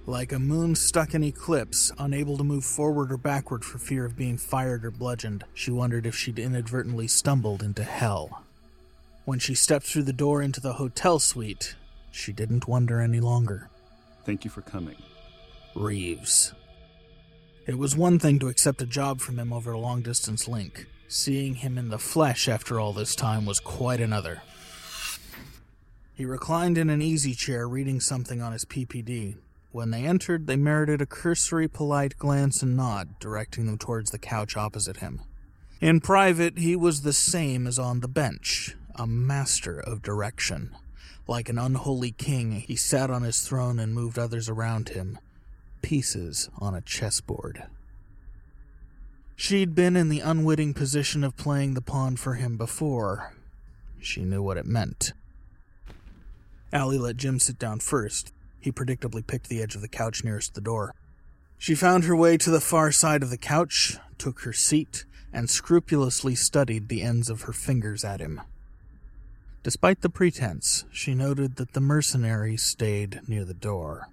Like 0.06 0.32
a 0.32 0.38
moon 0.38 0.74
stuck 0.74 1.14
in 1.14 1.22
eclipse, 1.22 1.92
unable 1.98 2.36
to 2.36 2.44
move 2.44 2.64
forward 2.64 3.12
or 3.12 3.16
backward 3.16 3.64
for 3.64 3.78
fear 3.78 4.04
of 4.04 4.16
being 4.16 4.38
fired 4.38 4.84
or 4.84 4.90
bludgeoned, 4.90 5.44
she 5.54 5.70
wondered 5.70 6.06
if 6.06 6.16
she'd 6.16 6.38
inadvertently 6.38 7.06
stumbled 7.06 7.62
into 7.62 7.84
hell. 7.84 8.42
When 9.24 9.38
she 9.38 9.54
stepped 9.54 9.86
through 9.86 10.04
the 10.04 10.12
door 10.12 10.42
into 10.42 10.60
the 10.60 10.74
hotel 10.74 11.18
suite, 11.20 11.76
she 12.10 12.32
didn't 12.32 12.68
wonder 12.68 13.00
any 13.00 13.20
longer. 13.20 13.68
Thank 14.24 14.44
you 14.44 14.50
for 14.50 14.62
coming. 14.62 14.96
Reeves. 15.74 16.52
It 17.66 17.78
was 17.78 17.96
one 17.96 18.20
thing 18.20 18.38
to 18.38 18.48
accept 18.48 18.80
a 18.80 18.86
job 18.86 19.20
from 19.20 19.40
him 19.40 19.52
over 19.52 19.72
a 19.72 19.78
long 19.78 20.00
distance 20.00 20.46
link. 20.46 20.86
Seeing 21.08 21.56
him 21.56 21.76
in 21.76 21.88
the 21.88 21.98
flesh 21.98 22.48
after 22.48 22.78
all 22.78 22.92
this 22.92 23.16
time 23.16 23.44
was 23.44 23.58
quite 23.58 24.00
another. 24.00 24.42
He 26.14 26.24
reclined 26.24 26.78
in 26.78 26.90
an 26.90 27.02
easy 27.02 27.34
chair 27.34 27.66
reading 27.68 27.98
something 27.98 28.40
on 28.40 28.52
his 28.52 28.64
PPD. 28.64 29.38
When 29.72 29.90
they 29.90 30.04
entered, 30.04 30.46
they 30.46 30.54
merited 30.54 31.02
a 31.02 31.06
cursory, 31.06 31.66
polite 31.66 32.16
glance 32.18 32.62
and 32.62 32.76
nod, 32.76 33.18
directing 33.18 33.66
them 33.66 33.78
towards 33.78 34.12
the 34.12 34.18
couch 34.18 34.56
opposite 34.56 34.98
him. 34.98 35.22
In 35.80 35.98
private, 35.98 36.58
he 36.58 36.76
was 36.76 37.02
the 37.02 37.12
same 37.12 37.66
as 37.66 37.80
on 37.80 37.98
the 37.98 38.08
bench, 38.08 38.76
a 38.94 39.08
master 39.08 39.80
of 39.80 40.02
direction. 40.02 40.70
Like 41.26 41.48
an 41.48 41.58
unholy 41.58 42.12
king, 42.12 42.52
he 42.52 42.76
sat 42.76 43.10
on 43.10 43.22
his 43.22 43.40
throne 43.40 43.80
and 43.80 43.92
moved 43.92 44.20
others 44.20 44.48
around 44.48 44.90
him, 44.90 45.18
pieces 45.86 46.50
on 46.58 46.74
a 46.74 46.80
chessboard. 46.80 47.62
She'd 49.36 49.72
been 49.72 49.94
in 49.94 50.08
the 50.08 50.18
unwitting 50.18 50.74
position 50.74 51.22
of 51.22 51.36
playing 51.36 51.74
the 51.74 51.80
pawn 51.80 52.16
for 52.16 52.34
him 52.34 52.56
before. 52.56 53.36
She 54.00 54.24
knew 54.24 54.42
what 54.42 54.56
it 54.56 54.66
meant. 54.66 55.12
Allie 56.72 56.98
let 56.98 57.18
Jim 57.18 57.38
sit 57.38 57.56
down 57.56 57.78
first. 57.78 58.32
He 58.58 58.72
predictably 58.72 59.24
picked 59.24 59.48
the 59.48 59.62
edge 59.62 59.76
of 59.76 59.80
the 59.80 59.86
couch 59.86 60.24
nearest 60.24 60.54
the 60.54 60.60
door. 60.60 60.92
She 61.56 61.76
found 61.76 62.02
her 62.02 62.16
way 62.16 62.36
to 62.36 62.50
the 62.50 62.60
far 62.60 62.90
side 62.90 63.22
of 63.22 63.30
the 63.30 63.38
couch, 63.38 63.96
took 64.18 64.40
her 64.40 64.52
seat, 64.52 65.04
and 65.32 65.48
scrupulously 65.48 66.34
studied 66.34 66.88
the 66.88 67.02
ends 67.02 67.30
of 67.30 67.42
her 67.42 67.52
fingers 67.52 68.04
at 68.04 68.18
him. 68.18 68.40
Despite 69.62 70.00
the 70.00 70.10
pretense, 70.10 70.84
she 70.90 71.14
noted 71.14 71.56
that 71.56 71.74
the 71.74 71.80
mercenary 71.80 72.56
stayed 72.56 73.20
near 73.28 73.44
the 73.44 73.54
door. 73.54 74.08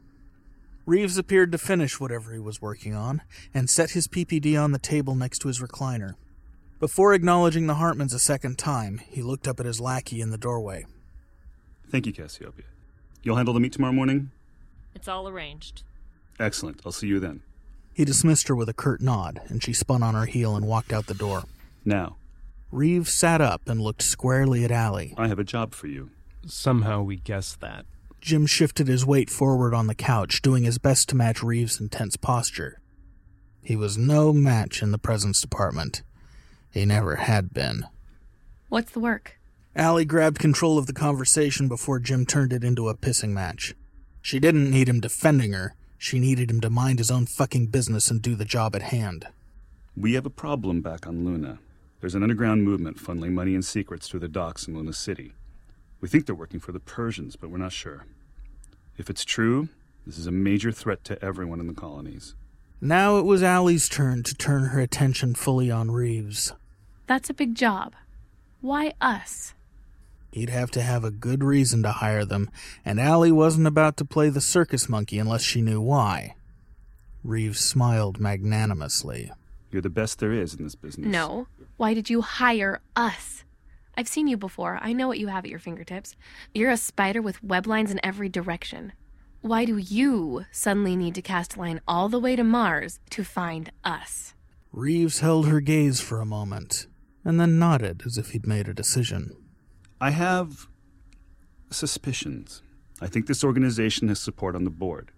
Reeves 0.86 1.18
appeared 1.18 1.52
to 1.54 1.58
finish 1.58 2.00
whatever 2.00 2.34
he 2.34 2.40
was 2.40 2.62
working 2.62 2.94
on 2.94 3.22
and 3.54 3.70
set 3.70 3.92
his 3.92 4.08
PPD 4.08 4.62
on 4.62 4.74
the 4.74 4.80
table 4.80 5.16
next 5.16 5.40
to 5.40 5.48
his 5.48 5.62
recliner. 5.62 6.16
Before 6.80 7.13
acknowledging 7.13 7.68
the 7.68 7.75
Hartmans 7.75 8.13
a 8.13 8.20
second 8.20 8.58
time, 8.58 9.00
he 9.08 9.22
looked 9.22 9.48
up 9.48 9.62
at 9.62 9.66
his 9.66 9.80
lackey 9.80 10.20
in 10.20 10.32
the 10.32 10.38
doorway. 10.38 10.86
Thank 11.90 12.06
you, 12.06 12.12
Cassiopeia. 12.12 12.66
You'll 13.22 13.38
handle 13.38 13.54
the 13.54 13.62
meet 13.62 13.72
tomorrow 13.72 13.94
morning? 13.94 14.32
It's 14.94 15.08
all 15.08 15.30
arranged. 15.30 15.84
Excellent. 16.40 16.82
I'll 16.86 16.92
see 16.92 17.08
you 17.08 17.22
then. 17.22 17.42
He 17.94 18.04
dismissed 18.04 18.50
her 18.50 18.56
with 18.56 18.68
a 18.68 18.74
curt 18.74 19.00
nod, 19.00 19.40
and 19.48 19.63
she 19.63 19.72
spun 19.72 20.04
on 20.04 20.16
her 20.16 20.25
heel 20.25 20.56
and 20.56 20.68
walked 20.68 20.92
out 20.92 21.06
the 21.08 21.13
door. 21.13 21.44
Now, 21.86 22.18
Reeves 22.72 23.13
sat 23.13 23.40
up 23.40 23.70
and 23.70 23.80
looked 23.80 24.02
squarely 24.02 24.66
at 24.66 24.72
Allie. 24.72 25.13
I 25.16 25.28
have 25.28 25.40
a 25.40 25.44
job 25.44 25.74
for 25.74 25.88
you. 25.88 26.10
Somehow 26.46 27.04
we 27.04 27.18
guessed 27.18 27.62
that. 27.62 27.86
Jim 28.24 28.46
shifted 28.46 28.88
his 28.88 29.06
weight 29.06 29.30
forward 29.30 29.74
on 29.74 29.88
the 29.88 29.94
couch, 29.94 30.42
doing 30.42 30.63
his 30.63 30.77
best 30.77 31.10
to 31.10 31.15
match 31.15 31.44
Reeves' 31.44 31.82
intense 31.82 32.15
posture. 32.15 32.80
He 33.62 33.75
was 33.75 33.98
no 33.98 34.32
match 34.32 34.82
in 34.82 34.92
the 34.92 34.98
presence 34.98 35.42
department. 35.42 36.03
He 36.72 36.86
never 36.86 37.18
had 37.18 37.53
been. 37.53 37.86
What's 38.70 38.94
the 38.94 39.01
work? 39.01 39.38
Allie 39.75 40.06
grabbed 40.06 40.39
control 40.39 40.77
of 40.77 40.88
the 40.88 40.94
conversation 40.94 41.68
before 41.68 42.00
Jim 42.00 42.25
turned 42.25 42.53
it 42.53 42.63
into 42.63 42.88
a 42.88 42.96
pissing 42.96 43.32
match. 43.32 43.75
She 44.22 44.39
didn't 44.39 44.72
need 44.72 44.88
him 44.88 45.01
defending 45.01 45.51
her. 45.51 45.75
She 45.98 46.18
needed 46.18 46.50
him 46.50 46.62
to 46.62 46.70
mind 46.70 47.00
his 47.00 47.12
own 47.12 47.25
fucking 47.25 47.68
business 47.68 48.10
and 48.10 48.22
do 48.22 48.36
the 48.36 48.46
job 48.46 48.74
at 48.74 48.84
hand. 48.84 49.27
We 49.98 50.13
have 50.13 50.25
a 50.25 50.30
problem 50.30 50.80
back 50.80 51.06
on 51.06 51.25
Luna. 51.25 51.60
There's 52.00 52.15
an 52.15 52.24
underground 52.24 52.63
movement 52.63 53.00
funneling 53.00 53.34
money 53.34 53.53
and 53.53 53.65
secrets 53.65 54.08
through 54.08 54.22
the 54.22 54.30
docks 54.30 54.65
in 54.65 54.75
Luna 54.77 54.94
City. 54.94 55.34
We 56.03 56.10
think 56.10 56.25
they're 56.25 56.36
working 56.36 56.60
for 56.60 56.74
the 56.74 56.81
Persians, 56.81 57.38
but 57.38 57.50
we're 57.50 57.60
not 57.60 57.72
sure. 57.72 58.05
If 58.98 59.10
it's 59.10 59.24
true, 59.24 59.69
this 60.05 60.17
is 60.17 60.27
a 60.27 60.33
major 60.33 60.69
threat 60.69 61.05
to 61.05 61.24
everyone 61.24 61.62
in 61.62 61.67
the 61.67 61.74
colonies. 61.74 62.36
Now 62.81 63.19
it 63.19 63.22
was 63.24 63.41
Allie's 63.41 63.88
turn 63.88 64.22
to 64.24 64.36
turn 64.36 64.65
her 64.65 64.81
attention 64.81 65.33
fully 65.33 65.72
on 65.72 65.91
Reeves. 65.91 66.51
That's 67.07 67.29
a 67.29 67.33
big 67.33 67.55
job. 67.55 67.93
Why 68.60 68.91
us? 69.00 69.53
He'd 70.33 70.50
have 70.50 70.72
to 70.72 70.81
have 70.81 71.05
a 71.05 71.10
good 71.10 71.41
reason 71.41 71.83
to 71.83 71.93
hire 71.93 72.25
them, 72.25 72.51
and 72.83 73.00
Allie 73.00 73.31
wasn't 73.31 73.67
about 73.67 73.95
to 73.95 74.03
play 74.03 74.27
the 74.27 74.41
circus 74.41 74.89
monkey 74.89 75.19
unless 75.19 75.41
she 75.41 75.62
knew 75.62 75.79
why. 75.79 76.36
Reeves 77.24 77.62
smiled 77.62 78.19
magnanimously. 78.19 79.31
You're 79.72 79.81
the 79.81 79.89
best 79.89 80.19
there 80.19 80.33
is 80.33 80.53
in 80.53 80.65
this 80.65 80.75
business. 80.75 81.07
No. 81.07 81.48
Why 81.77 81.93
did 81.93 82.10
you 82.10 82.19
hire 82.19 82.81
us? 82.93 83.45
I've 83.95 84.07
seen 84.07 84.27
you 84.27 84.38
before. 84.38 84.79
I 84.81 84.93
know 84.93 85.07
what 85.07 85.19
you 85.19 85.27
have 85.27 85.45
at 85.45 85.50
your 85.50 85.59
fingertips. 85.59 86.15
You're 86.53 86.71
a 86.71 86.77
spider 86.77 87.21
with 87.21 87.43
web 87.43 87.67
lines 87.67 87.91
in 87.91 88.00
every 88.03 88.29
direction. 88.29 88.93
Why 89.41 89.65
do 89.65 89.77
you 89.77 90.45
suddenly 90.51 90.95
need 90.95 91.15
to 91.15 91.21
cast 91.21 91.55
a 91.55 91.59
line 91.59 91.81
all 91.88 92.09
the 92.09 92.19
way 92.19 92.35
to 92.35 92.43
Mars 92.43 93.00
to 93.12 93.23
find 93.23 93.71
us? 93.83 94.33
Reeves 94.71 95.19
held 95.19 95.47
her 95.47 95.59
gaze 95.59 96.00
for 96.00 96.21
a 96.21 96.25
moment, 96.25 96.88
and 97.23 97.39
then 97.39 97.59
nodded 97.59 98.03
as 98.05 98.17
if 98.17 98.31
he'd 98.31 98.47
made 98.47 98.67
a 98.67 98.73
decision. 98.73 99.35
I 100.01 100.09
have 100.12 100.67
suspicions. 101.69 102.62
I 103.01 103.07
think 103.07 103.27
this 103.27 103.43
organization 103.43 104.07
has 104.07 104.19
support 104.19 104.55
on 104.55 104.63
the 104.63 104.69
board. 104.69 105.12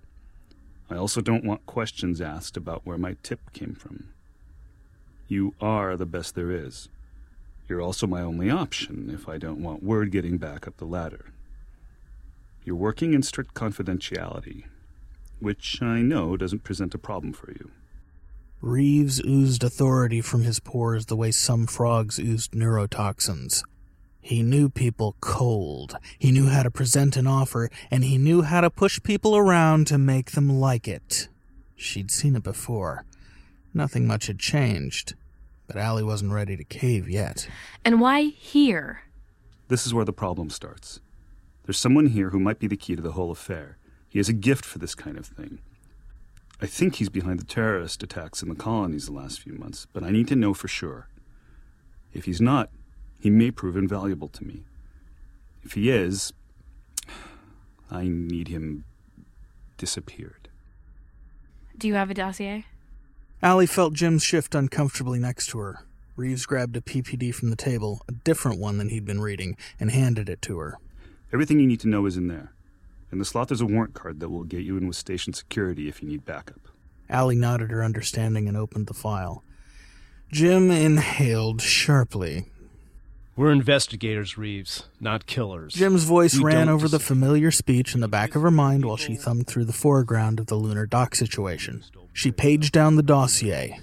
I 0.89 0.96
also 0.96 1.22
don't 1.22 1.46
want 1.46 1.65
questions 1.65 2.20
asked 2.20 2.58
about 2.58 2.82
where 2.84 2.98
my 2.98 3.15
tip 3.24 3.53
came 3.53 3.74
from. 3.74 4.10
You 5.27 5.53
are 5.62 5.96
the 5.96 6.05
best 6.05 6.36
there 6.36 6.51
is. 6.51 6.89
You're 7.68 7.82
also 7.82 8.06
my 8.06 8.22
only 8.22 8.50
option 8.50 9.10
if 9.12 9.28
I 9.28 9.38
don't 9.38 9.62
want 9.62 9.84
word 9.84 10.12
getting 10.12 10.38
back 10.38 10.68
up 10.68 10.78
the 10.78 10.86
ladder. 10.86 11.26
You're 12.64 12.76
working 12.76 13.14
in 13.14 13.24
strict 13.24 13.54
confidentiality, 13.54 14.66
which 15.40 15.82
I 15.82 16.02
know 16.02 16.38
doesn't 16.38 16.64
present 16.64 16.94
a 16.96 17.00
problem 17.00 17.34
for 17.34 17.52
you. 17.52 17.72
Reeves 18.62 19.22
oozed 19.24 19.64
authority 19.64 20.22
from 20.22 20.44
his 20.44 20.60
pores 20.60 21.06
the 21.06 21.16
way 21.16 21.32
some 21.32 21.68
frogs 21.68 22.20
oozed 22.20 22.52
neurotoxins. 22.54 23.64
He 24.22 24.42
knew 24.42 24.70
people 24.70 25.16
cold. 25.22 25.98
He 26.18 26.32
knew 26.32 26.48
how 26.48 26.64
to 26.64 26.72
present 26.72 27.16
an 27.16 27.28
offer, 27.28 27.70
and 27.92 28.04
he 28.04 28.18
knew 28.18 28.42
how 28.42 28.62
to 28.62 28.72
push 28.72 29.00
people 29.04 29.38
around 29.38 29.86
to 29.88 30.00
make 30.00 30.32
them 30.32 30.50
like 30.50 30.88
it. 30.88 31.28
She'd 31.76 32.10
seen 32.10 32.36
it 32.36 32.42
before. 32.42 33.06
Nothing 33.72 34.08
much 34.08 34.26
had 34.26 34.40
changed, 34.40 35.14
but 35.68 35.78
Allie 35.78 36.04
wasn't 36.04 36.32
ready 36.32 36.56
to 36.56 36.64
cave 36.64 37.10
yet. 37.10 37.50
And 37.84 38.00
why 38.00 38.24
here? 38.24 39.04
This 39.68 39.86
is 39.86 39.94
where 39.94 40.06
the 40.06 40.14
problem 40.14 40.50
starts. 40.50 41.00
There's 41.64 41.80
someone 41.80 42.08
here 42.08 42.30
who 42.30 42.40
might 42.40 42.60
be 42.60 42.68
the 42.68 42.78
key 42.78 42.96
to 42.96 43.02
the 43.02 43.14
whole 43.14 43.32
affair. 43.32 43.78
He 44.08 44.20
has 44.20 44.30
a 44.30 44.34
gift 44.34 44.64
for 44.64 44.78
this 44.78 44.96
kind 44.96 45.18
of 45.18 45.26
thing. 45.26 45.60
I 46.62 46.68
think 46.68 46.96
he's 46.96 47.10
behind 47.10 47.40
the 47.40 47.46
terrorist 47.46 48.02
attacks 48.04 48.42
in 48.42 48.50
the 48.50 48.56
colonies 48.56 49.08
the 49.08 49.14
last 49.14 49.42
few 49.42 49.54
months, 49.54 49.88
but 49.92 50.04
I 50.04 50.12
need 50.12 50.28
to 50.30 50.36
know 50.36 50.54
for 50.54 50.68
sure. 50.68 51.10
If 52.14 52.26
he's 52.26 52.40
not, 52.40 52.70
he 53.20 53.30
may 53.30 53.52
prove 53.52 53.76
invaluable 53.76 54.30
to 54.30 54.44
me. 54.46 54.64
If 55.64 55.74
he 55.74 55.90
is, 55.90 56.32
I 57.92 58.08
need 58.08 58.48
him 58.48 58.86
disappeared. 59.78 60.48
Do 61.78 61.88
you 61.88 61.96
have 61.96 62.10
a 62.10 62.14
dossier? 62.14 62.66
Allie 63.46 63.68
felt 63.68 63.94
Jim 63.94 64.18
shift 64.18 64.56
uncomfortably 64.56 65.20
next 65.20 65.52
to 65.52 65.60
her. 65.60 65.86
Reeves 66.16 66.48
grabbed 66.48 66.75
a 66.78 66.82
PPD 66.82 67.32
from 67.32 67.52
the 67.52 67.56
table, 67.56 68.02
a 68.08 68.12
different 68.12 68.60
one 68.60 68.80
than 68.80 68.90
he'd 68.90 69.06
been 69.06 69.22
reading, 69.22 69.56
and 69.80 69.92
handed 69.92 70.30
it 70.30 70.42
to 70.42 70.58
her. 70.58 70.80
Everything 71.32 71.60
you 71.60 71.68
need 71.68 71.80
to 71.82 71.88
know 71.88 72.08
is 72.08 72.18
in 72.18 72.28
there. 72.28 72.54
In 73.12 73.20
the 73.20 73.24
slot, 73.24 73.50
there's 73.50 73.62
a 73.62 73.68
warrant 73.68 73.94
card 73.94 74.20
that 74.20 74.30
will 74.30 74.46
get 74.46 74.64
you 74.64 74.78
in 74.78 74.88
with 74.88 74.96
station 74.96 75.32
security 75.32 75.88
if 75.88 76.02
you 76.02 76.08
need 76.08 76.25
backup. 76.25 76.60
Allie 77.08 77.36
nodded 77.36 77.70
her 77.70 77.84
understanding 77.84 78.48
and 78.48 78.58
opened 78.58 78.88
the 78.88 78.96
file. 78.96 79.44
Jim 80.32 80.72
inhaled 80.72 81.62
sharply. 81.62 82.48
We're 83.38 83.51
investigators, 83.51 84.38
Reeves, 84.38 84.86
not 85.01 85.25
killers. 85.25 85.74
Jim's 85.74 86.06
voice 86.06 86.38
We 86.38 86.46
ran 86.46 86.68
don't 86.68 86.75
over 86.75 86.88
the 86.88 87.00
familiar 87.00 87.51
speech 87.51 87.94
in 87.94 88.00
the 88.00 88.08
back 88.08 88.34
of 88.34 88.42
her 88.42 88.51
mind 88.51 88.86
while 88.86 88.96
she 88.96 89.15
thumbed 89.15 89.48
through 89.48 89.65
the 89.65 89.74
foreground 89.74 90.39
of 90.39 90.48
the 90.48 90.56
lunar 90.56 90.86
dock 90.86 91.15
situation. 91.15 91.84
She 92.13 92.32
paged 92.32 92.72
down 92.72 92.96
the 92.96 93.04
dossier 93.04 93.82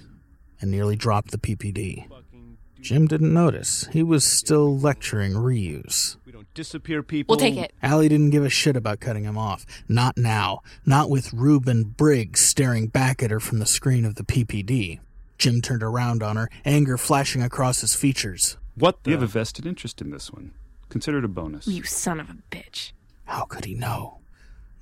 and 0.59 0.71
nearly 0.71 0.95
dropped 0.95 1.29
the 1.29 1.37
PPD. 1.37 2.07
Jim 2.81 3.05
didn't 3.05 3.31
notice. 3.31 3.87
He 3.93 4.01
was 4.01 4.25
still 4.25 4.75
lecturing 4.75 5.37
Reeves. 5.37 6.17
We 6.25 6.31
don't 6.31 6.51
disappear 6.55 7.03
people. 7.03 7.33
We'll 7.33 7.39
take 7.39 7.55
it. 7.55 7.73
Allie 7.83 8.09
didn't 8.09 8.31
give 8.31 8.43
a 8.43 8.49
shit 8.49 8.75
about 8.75 8.99
cutting 8.99 9.23
him 9.23 9.37
off. 9.37 9.67
Not 9.87 10.17
now. 10.17 10.61
Not 10.83 11.11
with 11.11 11.31
Reuben 11.31 11.83
Briggs 11.83 12.39
staring 12.39 12.87
back 12.87 13.21
at 13.21 13.29
her 13.29 13.39
from 13.39 13.59
the 13.59 13.67
screen 13.67 14.03
of 14.03 14.15
the 14.15 14.23
PPD. 14.23 14.99
Jim 15.37 15.61
turned 15.61 15.83
around 15.83 16.23
on 16.23 16.37
her, 16.37 16.49
anger 16.65 16.97
flashing 16.97 17.43
across 17.43 17.81
his 17.81 17.93
features. 17.93 18.57
What 18.75 19.03
the? 19.03 19.11
You 19.11 19.15
have 19.17 19.23
a 19.23 19.27
vested 19.27 19.65
interest 19.65 20.01
in 20.01 20.09
this 20.11 20.31
one. 20.31 20.51
Consider 20.89 21.19
it 21.19 21.25
a 21.25 21.29
bonus. 21.29 21.67
You 21.67 21.83
son 21.83 22.19
of 22.19 22.29
a 22.29 22.37
bitch. 22.51 22.91
How 23.25 23.45
could 23.45 23.65
he 23.65 23.73
know? 23.73 24.19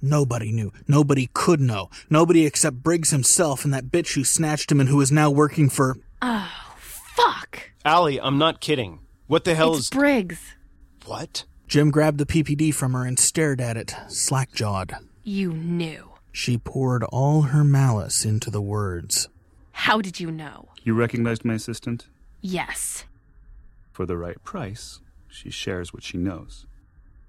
Nobody 0.02 0.52
knew. 0.52 0.72
Nobody 0.88 1.30
could 1.34 1.60
know. 1.62 1.90
Nobody 2.10 2.46
except 2.46 2.82
Briggs 2.84 3.12
himself 3.12 3.64
and 3.64 3.74
that 3.74 3.86
bitch 3.92 4.16
who 4.16 4.24
snatched 4.24 4.72
him 4.72 4.80
and 4.80 4.90
who 4.90 5.00
is 5.00 5.12
now 5.12 5.30
working 5.30 5.70
for. 5.70 5.98
Oh, 6.22 6.50
fuck. 6.78 7.72
Allie, 7.86 8.20
I'm 8.20 8.38
not 8.38 8.62
kidding. 8.62 9.00
What 9.28 9.44
the 9.44 9.54
hell 9.56 9.76
it's 9.76 9.84
is. 9.86 9.90
Briggs. 9.90 10.40
what? 11.06 11.44
Jim 11.68 11.92
grabbed 11.92 12.18
the 12.18 12.26
PPD 12.26 12.74
from 12.74 12.94
her 12.94 13.06
and 13.06 13.18
stared 13.18 13.62
at 13.62 13.78
it, 13.78 13.96
slack 14.10 14.52
jawed. 14.54 14.94
You 15.24 15.54
knew. 15.54 16.10
She 16.34 16.58
poured 16.58 17.04
all 17.06 17.44
her 17.44 17.64
malice 17.64 18.26
into 18.26 18.50
the 18.50 18.62
words. 18.62 19.30
How 19.72 20.02
did 20.02 20.20
you 20.20 20.32
know? 20.32 20.70
You 20.84 20.94
recognized 20.96 21.46
my 21.46 21.54
assistant? 21.54 22.08
Yes. 22.42 23.06
For 24.02 24.08
the 24.08 24.18
right 24.18 24.44
price, 24.44 25.00
she 25.28 25.52
shares 25.52 25.94
what 25.94 26.02
she 26.02 26.18
knows. 26.18 26.66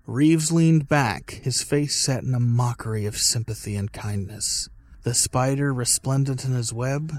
Reeves 0.06 0.50
leaned 0.50 0.88
back, 0.88 1.32
his 1.42 1.62
face 1.62 1.94
set 1.94 2.22
in 2.22 2.32
a 2.32 2.40
mockery 2.40 3.04
of 3.04 3.18
sympathy 3.18 3.76
and 3.76 3.92
kindness. 3.92 4.70
The 5.02 5.12
spider 5.12 5.74
resplendent 5.74 6.46
in 6.46 6.52
his 6.52 6.72
web, 6.72 7.12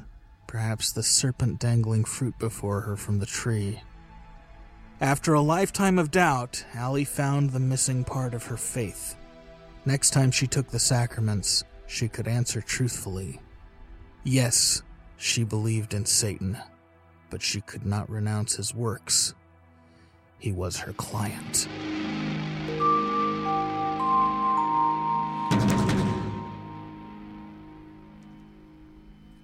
perhaps 0.48 0.92
the 0.92 1.04
serpent 1.04 1.60
dangling 1.60 2.04
fruit 2.06 2.34
before 2.40 2.82
her 2.82 2.98
from 2.98 3.20
the 3.20 3.28
tree. 3.28 3.84
After 5.00 5.36
a 5.36 5.42
lifetime 5.42 6.00
of 6.00 6.10
doubt, 6.10 6.66
Allie 6.74 7.06
found 7.06 7.52
the 7.52 7.60
missing 7.60 8.04
part 8.04 8.34
of 8.34 8.46
her 8.46 8.58
faith. 8.58 9.16
Next 9.86 10.14
time 10.14 10.32
she 10.32 10.48
took 10.48 10.70
the 10.70 10.80
sacraments, 10.80 11.64
she 11.86 12.08
could 12.08 12.28
answer 12.28 12.60
truthfully. 12.60 13.40
Yes, 14.24 14.82
she 15.16 15.44
believed 15.44 15.94
in 15.94 16.08
Satan, 16.08 16.58
but 17.30 17.44
she 17.44 17.62
could 17.62 17.86
not 17.86 18.10
renounce 18.10 18.56
his 18.56 18.74
works. 18.74 19.36
He 20.44 20.52
was 20.52 20.80
her 20.80 20.92
client. 20.92 21.70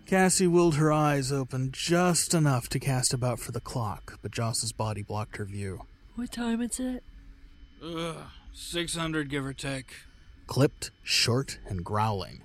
Cassie 0.05 0.45
willed 0.45 0.75
her 0.75 0.91
eyes 0.91 1.31
open 1.31 1.69
just 1.71 2.33
enough 2.33 2.67
to 2.67 2.81
cast 2.81 3.13
about 3.13 3.39
for 3.39 3.53
the 3.53 3.61
clock, 3.61 4.19
but 4.21 4.33
Joss's 4.33 4.73
body 4.73 5.01
blocked 5.01 5.37
her 5.37 5.45
view. 5.45 5.83
What 6.15 6.33
time 6.33 6.61
is 6.61 6.81
it? 6.81 7.01
Ugh, 7.81 8.17
600 8.51 9.29
give 9.29 9.45
or 9.45 9.53
take. 9.53 9.93
Clipped, 10.47 10.91
short, 11.01 11.59
and 11.65 11.85
growling. 11.85 12.43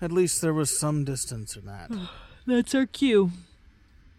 At 0.00 0.10
least 0.10 0.42
there 0.42 0.52
was 0.52 0.76
some 0.76 1.04
distance 1.04 1.54
in 1.54 1.66
that. 1.66 1.92
That's 2.44 2.74
our 2.74 2.86
cue. 2.86 3.30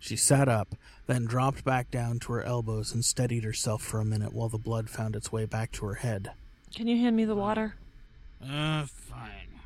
She 0.04 0.18
sat 0.18 0.50
up, 0.50 0.76
then 1.08 1.24
dropped 1.24 1.64
back 1.64 1.90
down 1.90 2.20
to 2.20 2.34
her 2.34 2.44
elbows 2.44 2.94
and 2.94 3.06
steadied 3.06 3.46
herself 3.46 3.82
for 3.82 4.02
a 4.02 4.06
minute 4.06 4.34
while 4.34 4.50
the 4.50 4.58
blood 4.58 4.90
found 4.90 5.16
its 5.16 5.32
way 5.32 5.46
back 5.46 5.72
to 5.72 5.86
her 5.86 5.94
head. 5.94 6.32
Can 6.76 6.88
you 6.88 6.98
hand 6.98 7.16
me 7.16 7.24
the 7.24 7.38
water? 7.38 7.76
Uh, 8.42 8.86
fine. 8.86 9.62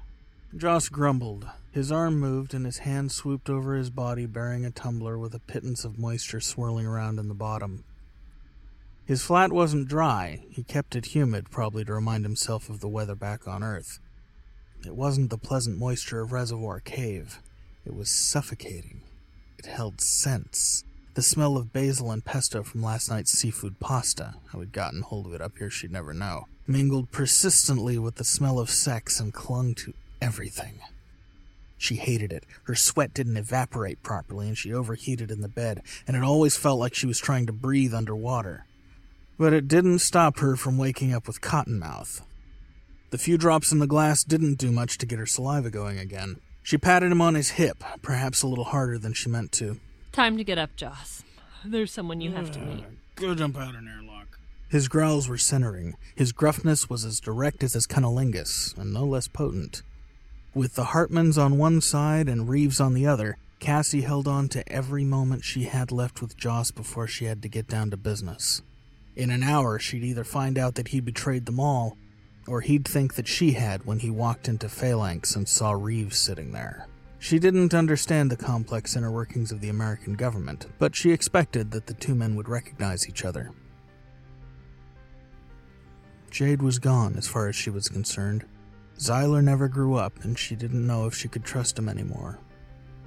Joss 0.56 0.90
grumbled. 0.90 1.48
His 1.72 1.92
arm 1.92 2.20
moved 2.20 2.54
and 2.54 2.68
his 2.68 2.78
hand 2.78 3.12
swooped 3.12 3.50
over 3.50 3.74
his 3.74 3.90
body, 3.90 4.28
bearing 4.28 4.64
a 4.64 4.70
tumbler 4.70 5.18
with 5.18 5.34
a 5.34 5.40
pittance 5.40 5.84
of 5.84 5.98
moisture 5.98 6.40
swirling 6.40 6.86
around 6.86 7.18
in 7.18 7.30
the 7.30 7.34
bottom. 7.34 7.84
His 9.08 9.24
flat 9.24 9.52
wasn't 9.52 9.88
dry. 9.88 10.44
He 10.52 10.62
kept 10.62 10.96
it 10.96 11.16
humid, 11.16 11.50
probably 11.50 11.84
to 11.86 11.96
remind 11.96 12.26
himself 12.26 12.70
of 12.70 12.80
the 12.80 12.88
weather 12.88 13.16
back 13.16 13.48
on 13.48 13.64
Earth. 13.64 13.98
It 14.86 14.96
wasn't 14.96 15.32
the 15.32 15.40
pleasant 15.40 15.80
moisture 15.80 16.22
of 16.22 16.32
Reservoir 16.32 16.80
Cave. 16.80 17.40
It 17.88 17.96
was 17.96 18.12
suffocating. 18.12 19.02
It 19.58 19.66
held 19.66 20.02
scents. 20.02 20.84
The 21.16 21.24
smell 21.24 21.58
of 21.58 21.74
basil 21.74 22.12
and 22.12 22.24
pesto 22.24 22.62
from 22.62 22.84
last 22.84 23.10
night's 23.10 23.32
seafood 23.32 23.80
pasta, 23.80 24.36
how 24.52 24.60
he'd 24.60 24.72
gotten 24.72 25.02
hold 25.02 25.26
of 25.26 25.34
it 25.34 25.42
up 25.42 25.58
here 25.58 25.70
she'd 25.72 25.92
never 25.92 26.14
know, 26.14 26.46
mingled 26.68 27.12
persistently 27.12 27.98
with 27.98 28.16
the 28.16 28.24
smell 28.24 28.60
of 28.60 28.70
sex 28.70 29.20
and 29.20 29.34
clung 29.34 29.74
to 29.76 29.94
everything. 30.22 30.80
She 31.78 31.96
hated 31.96 32.34
it. 32.34 32.44
Her 32.64 32.76
sweat 32.76 33.14
didn't 33.14 33.38
evaporate 33.38 34.04
properly, 34.04 34.48
and 34.48 34.58
she 34.58 34.74
overheated 34.74 35.32
in 35.32 35.42
the 35.42 35.48
bed, 35.48 35.82
and 36.08 36.18
it 36.18 36.24
always 36.24 36.58
felt 36.58 36.80
like 36.80 36.94
she 36.94 37.08
was 37.08 37.20
trying 37.20 37.46
to 37.48 37.54
breathe 37.54 37.94
underwater. 37.94 38.66
But 39.40 39.54
it 39.54 39.68
didn't 39.68 40.00
stop 40.00 40.40
her 40.40 40.56
from 40.56 40.78
waking 40.78 41.14
up 41.14 41.28
with 41.28 41.42
cotton 41.42 41.80
mouth. 41.80 42.22
The 43.12 43.18
few 43.18 43.38
drops 43.38 43.72
in 43.72 43.80
the 43.80 43.88
glass 43.88 44.24
didn't 44.24 44.56
do 44.60 44.72
much 44.72 44.98
to 44.98 45.06
get 45.06 45.20
her 45.20 45.26
saliva 45.26 45.70
going 45.70 45.98
again. 45.98 46.42
She 46.68 46.78
patted 46.78 47.14
him 47.14 47.22
on 47.22 47.36
his 47.36 47.52
hip, 47.52 47.82
perhaps 48.02 48.44
a 48.44 48.48
little 48.48 48.66
harder 48.66 48.98
than 48.98 49.14
she 49.14 49.30
meant 49.30 49.54
to. 49.54 49.80
Time 50.12 50.36
to 50.36 50.44
get 50.44 50.58
up, 50.58 50.76
Joss. 50.76 51.24
There's 51.64 51.94
someone 51.94 52.20
you 52.20 52.34
have 52.34 52.52
to 52.52 52.60
meet. 52.60 52.84
Go 53.16 53.34
jump 53.36 53.58
out 53.58 53.74
an 53.74 53.88
airlock. 53.88 54.38
His 54.68 54.90
growls 54.90 55.30
were 55.30 55.38
centering. 55.38 55.96
His 56.14 56.34
gruffness 56.34 56.90
was 56.90 57.06
as 57.06 57.22
direct 57.22 57.64
as 57.64 57.72
his 57.72 57.88
cunnilingus, 57.88 58.78
and 58.78 58.94
no 58.94 59.06
less 59.06 59.30
potent. 59.30 59.82
With 60.54 60.76
the 60.76 60.88
Hartmans 60.88 61.38
on 61.38 61.58
one 61.58 61.80
side 61.80 62.28
and 62.28 62.50
Reeves 62.50 62.82
on 62.82 62.94
the 62.94 63.08
other, 63.08 63.38
Cassie 63.62 64.02
held 64.02 64.28
on 64.28 64.50
to 64.50 64.70
every 64.70 65.06
moment 65.06 65.46
she 65.46 65.64
had 65.64 65.94
left 65.94 66.22
with 66.22 66.36
Joss 66.36 66.72
before 66.72 67.08
she 67.08 67.24
had 67.24 67.42
to 67.44 67.48
get 67.48 67.70
down 67.70 67.92
to 67.92 67.96
business. 67.98 68.62
In 69.16 69.30
an 69.30 69.42
hour, 69.42 69.80
she'd 69.80 70.04
either 70.04 70.26
find 70.26 70.58
out 70.58 70.76
that 70.76 70.90
he 70.90 71.00
betrayed 71.00 71.46
them 71.46 71.62
all, 71.62 71.96
or 72.48 72.62
he'd 72.62 72.88
think 72.88 73.16
that 73.16 73.28
she 73.28 73.52
had 73.52 73.86
when 73.86 74.00
he 74.00 74.10
walked 74.10 74.48
into 74.48 74.70
Phalanx 74.70 75.36
and 75.36 75.48
saw 75.48 75.72
Reeves 75.72 76.18
sitting 76.18 76.52
there. 76.52 76.88
She 77.20 77.40
didn't 77.40 77.74
understand 77.74 78.30
the 78.30 78.38
complex 78.38 78.96
inner 78.96 79.12
workings 79.12 79.52
of 79.52 79.60
the 79.60 79.70
American 79.70 80.14
government, 80.14 80.68
but 80.78 80.96
she 80.96 81.12
expected 81.12 81.72
that 81.72 81.88
the 81.88 81.94
two 81.94 82.16
men 82.16 82.36
would 82.36 82.48
recognize 82.48 83.10
each 83.10 83.26
other. 83.26 83.52
Jade 86.30 86.62
was 86.62 86.78
gone 86.78 87.16
as 87.18 87.28
far 87.28 87.48
as 87.48 87.56
she 87.56 87.70
was 87.70 87.90
concerned. 87.90 88.46
Zyler 89.00 89.44
never 89.44 89.68
grew 89.68 89.96
up, 89.96 90.24
and 90.24 90.38
she 90.38 90.56
didn't 90.56 90.86
know 90.86 91.08
if 91.08 91.16
she 91.16 91.28
could 91.28 91.44
trust 91.44 91.78
him 91.78 91.90
anymore. 91.90 92.40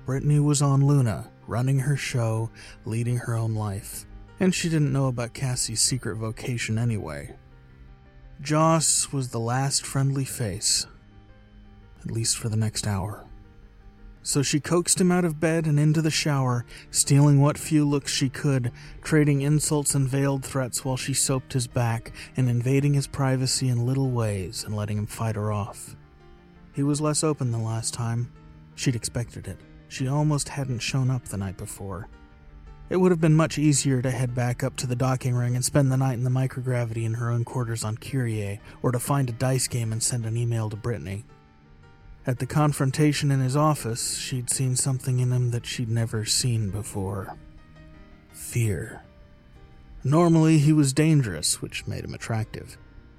Brittany 0.07 0.41
was 0.41 0.63
on 0.63 0.87
Luna, 0.87 1.31
running 1.47 1.79
her 1.79 1.97
show, 1.97 2.51
leading 2.85 3.19
her 3.19 3.35
own 3.35 3.55
life, 3.55 4.07
and 4.41 4.55
she 4.55 4.69
didn't 4.69 4.93
know 4.93 5.07
about 5.07 5.35
Cassie's 5.35 5.81
secret 5.81 6.17
vocation 6.17 6.79
anyway. 6.79 7.37
Joss 8.43 9.13
was 9.13 9.29
the 9.29 9.39
last 9.39 9.85
friendly 9.85 10.25
face, 10.25 10.87
at 12.03 12.11
least 12.11 12.39
for 12.39 12.49
the 12.49 12.57
next 12.57 12.87
hour. 12.87 13.27
So 14.23 14.43
she 14.43 14.61
coaxed 14.61 14.99
him 14.99 15.13
out 15.13 15.27
of 15.27 15.41
bed 15.41 15.67
and 15.67 15.79
into 15.79 16.01
the 16.01 16.11
shower, 16.11 16.65
stealing 16.91 17.41
what 17.41 17.59
few 17.59 17.87
looks 17.87 18.13
she 18.13 18.31
could, 18.31 18.73
trading 19.03 19.43
insults 19.43 19.95
and 19.95 20.09
veiled 20.09 20.43
threats 20.43 20.85
while 20.85 20.97
she 20.97 21.13
soaped 21.13 21.53
his 21.53 21.67
back 21.67 22.13
and 22.35 22.49
invading 22.49 22.95
his 22.95 23.07
privacy 23.07 23.69
in 23.69 23.85
little 23.85 24.11
ways 24.11 24.65
and 24.65 24.75
letting 24.75 24.97
him 24.97 25.07
fight 25.07 25.37
her 25.37 25.53
off. 25.53 25.95
He 26.73 26.83
was 26.83 27.01
less 27.01 27.23
open 27.23 27.53
than 27.53 27.63
last 27.63 27.93
time. 27.93 28.33
She'd 28.75 28.97
expected 28.97 29.49
it. 29.49 29.59
She 29.89 30.09
almost 30.09 30.49
hadn't 30.49 30.79
shown 30.79 31.11
up 31.11 31.25
the 31.27 31.37
night 31.37 31.59
before. 31.59 32.09
It 32.91 32.97
would 32.97 33.13
have 33.13 33.21
been 33.21 33.37
much 33.37 33.57
easier 33.57 34.03
to 34.03 34.11
head 34.11 34.35
back 34.35 34.65
up 34.65 34.75
to 34.79 34.87
the 34.89 34.97
docking 34.97 35.37
ring 35.37 35.55
and 35.55 35.65
spend 35.65 35.93
the 35.93 35.97
night 35.97 36.15
in 36.15 36.25
the 36.25 36.31
microgravity 36.31 37.05
in 37.05 37.15
her 37.15 37.31
own 37.31 37.45
quarters 37.45 37.85
on 37.85 37.97
Kyrie, 37.97 38.61
or 38.83 38.91
to 38.91 38.99
find 38.99 39.31
a 39.31 39.33
dice 39.33 39.69
game 39.69 39.93
and 39.93 40.03
send 40.03 40.27
an 40.27 40.37
email 40.37 40.69
to 40.69 40.77
Brittany. 40.77 41.25
At 42.27 42.41
the 42.41 42.47
confrontation 42.47 43.31
in 43.31 43.39
his 43.39 43.55
office, 43.55 44.19
she'd 44.19 44.51
seen 44.51 44.75
something 44.75 45.21
in 45.21 45.31
him 45.31 45.53
that 45.53 45.67
she'd 45.67 45.89
never 45.89 46.25
seen 46.25 46.71
before 46.71 47.37
fear. 48.33 49.03
Normally, 50.03 50.59
he 50.59 50.73
was 50.73 50.93
dangerous, 50.93 51.63
which 51.63 51.87
made 51.87 52.05
him 52.05 52.15
attractive. 52.15 52.77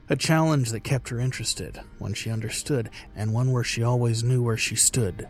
A 0.09 0.17
challenge 0.17 0.71
that 0.71 0.83
kept 0.83 1.07
her 1.09 1.19
interested, 1.19 1.79
one 1.97 2.13
she 2.13 2.29
understood, 2.29 2.89
and 3.15 3.33
one 3.33 3.53
where 3.53 3.63
she 3.63 3.83
always 3.83 4.21
knew 4.21 4.43
where 4.43 4.57
she 4.57 4.75
stood. 4.75 5.29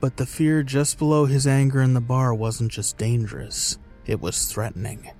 But 0.00 0.16
the 0.16 0.26
fear 0.26 0.62
just 0.62 0.98
below 0.98 1.24
his 1.24 1.46
anger 1.46 1.80
in 1.80 1.94
the 1.94 2.00
bar 2.00 2.34
wasn't 2.34 2.72
just 2.72 2.98
dangerous, 2.98 3.78
it 4.06 4.20
was 4.20 4.46
threatening. 4.46 5.10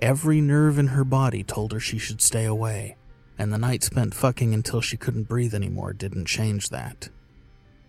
Every 0.00 0.40
nerve 0.40 0.78
in 0.78 0.88
her 0.88 1.04
body 1.04 1.44
told 1.44 1.72
her 1.72 1.80
she 1.80 1.98
should 1.98 2.20
stay 2.20 2.44
away, 2.44 2.96
and 3.38 3.52
the 3.52 3.58
night 3.58 3.84
spent 3.84 4.14
fucking 4.14 4.52
until 4.52 4.80
she 4.80 4.96
couldn't 4.96 5.28
breathe 5.28 5.54
anymore 5.54 5.92
didn't 5.92 6.24
change 6.24 6.70
that. 6.70 7.08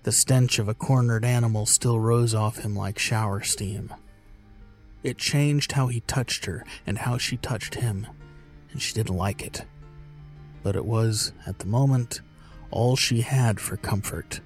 The 0.04 0.12
stench 0.12 0.60
of 0.60 0.68
a 0.68 0.74
cornered 0.74 1.26
animal 1.26 1.66
still 1.66 2.00
rose 2.00 2.36
off 2.36 2.58
him 2.58 2.76
like 2.76 3.00
shower 3.00 3.42
steam. 3.42 3.94
It 5.02 5.18
changed 5.18 5.74
how 5.74 5.88
he 5.88 6.02
touched 6.02 6.46
her 6.46 6.66
and 6.86 7.00
how 7.00 7.18
she 7.18 7.38
touched 7.38 7.76
him, 7.76 8.08
and 8.72 8.82
she 8.82 8.94
didn't 8.94 9.16
like 9.16 9.42
it. 9.42 9.66
But 10.62 10.76
it 10.76 10.86
was, 10.86 11.34
at 11.46 11.60
the 11.60 11.66
moment, 11.66 12.22
all 12.70 12.96
she 12.96 13.22
had 13.22 13.60
for 13.60 13.78
comfort. 13.78 14.42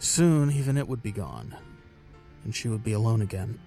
Soon, 0.00 0.50
even 0.50 0.78
it 0.78 0.88
would 0.88 1.02
be 1.02 1.12
gone, 1.12 1.54
and 2.42 2.54
she 2.54 2.68
would 2.68 2.82
be 2.82 2.94
alone 2.94 3.20
again. 3.20 3.60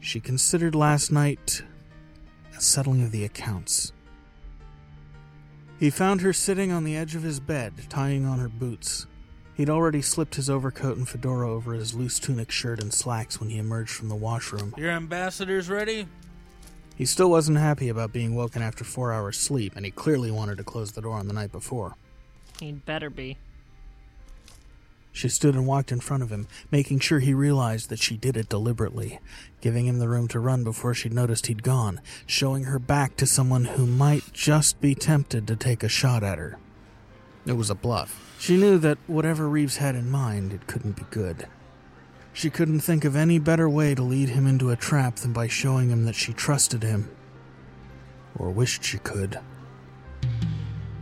She 0.00 0.18
considered 0.18 0.74
last 0.74 1.12
night 1.12 1.62
a 2.56 2.60
settling 2.60 3.04
of 3.04 3.12
the 3.12 3.24
accounts. 3.24 3.92
He 5.78 5.88
found 5.88 6.20
her 6.20 6.32
sitting 6.32 6.72
on 6.72 6.82
the 6.82 6.96
edge 6.96 7.14
of 7.14 7.22
his 7.22 7.38
bed, 7.38 7.74
tying 7.88 8.26
on 8.26 8.40
her 8.40 8.48
boots. 8.48 9.06
He'd 9.54 9.70
already 9.70 10.02
slipped 10.02 10.34
his 10.34 10.50
overcoat 10.50 10.96
and 10.96 11.08
fedora 11.08 11.48
over 11.48 11.74
his 11.74 11.94
loose 11.94 12.18
tunic 12.18 12.50
shirt 12.50 12.82
and 12.82 12.92
slacks 12.92 13.38
when 13.38 13.48
he 13.48 13.58
emerged 13.58 13.92
from 13.92 14.08
the 14.08 14.16
washroom. 14.16 14.74
Your 14.76 14.90
ambassador's 14.90 15.70
ready? 15.70 16.08
He 16.96 17.04
still 17.04 17.30
wasn't 17.30 17.58
happy 17.58 17.88
about 17.88 18.12
being 18.12 18.34
woken 18.34 18.62
after 18.62 18.82
four 18.82 19.12
hours' 19.12 19.38
sleep, 19.38 19.76
and 19.76 19.84
he 19.84 19.92
clearly 19.92 20.32
wanted 20.32 20.58
to 20.58 20.64
close 20.64 20.90
the 20.90 21.02
door 21.02 21.14
on 21.14 21.28
the 21.28 21.34
night 21.34 21.52
before. 21.52 21.94
He'd 22.58 22.84
better 22.84 23.10
be. 23.10 23.38
She 25.16 25.30
stood 25.30 25.54
and 25.54 25.66
walked 25.66 25.92
in 25.92 26.00
front 26.00 26.22
of 26.22 26.30
him, 26.30 26.46
making 26.70 26.98
sure 26.98 27.20
he 27.20 27.32
realized 27.32 27.88
that 27.88 27.98
she 27.98 28.18
did 28.18 28.36
it 28.36 28.50
deliberately, 28.50 29.18
giving 29.62 29.86
him 29.86 29.98
the 29.98 30.10
room 30.10 30.28
to 30.28 30.38
run 30.38 30.62
before 30.62 30.92
she'd 30.92 31.14
noticed 31.14 31.46
he'd 31.46 31.62
gone, 31.62 32.02
showing 32.26 32.64
her 32.64 32.78
back 32.78 33.16
to 33.16 33.26
someone 33.26 33.64
who 33.64 33.86
might 33.86 34.30
just 34.34 34.78
be 34.78 34.94
tempted 34.94 35.46
to 35.46 35.56
take 35.56 35.82
a 35.82 35.88
shot 35.88 36.22
at 36.22 36.36
her. 36.36 36.58
It 37.46 37.54
was 37.54 37.70
a 37.70 37.74
bluff. 37.74 38.36
She 38.38 38.58
knew 38.58 38.76
that 38.76 38.98
whatever 39.06 39.48
Reeves 39.48 39.78
had 39.78 39.94
in 39.94 40.10
mind, 40.10 40.52
it 40.52 40.66
couldn't 40.66 40.96
be 40.96 41.06
good. 41.08 41.46
She 42.34 42.50
couldn't 42.50 42.80
think 42.80 43.06
of 43.06 43.16
any 43.16 43.38
better 43.38 43.70
way 43.70 43.94
to 43.94 44.02
lead 44.02 44.28
him 44.28 44.46
into 44.46 44.68
a 44.68 44.76
trap 44.76 45.16
than 45.16 45.32
by 45.32 45.48
showing 45.48 45.88
him 45.88 46.04
that 46.04 46.14
she 46.14 46.34
trusted 46.34 46.82
him. 46.82 47.10
Or 48.38 48.50
wished 48.50 48.84
she 48.84 48.98
could. 48.98 49.40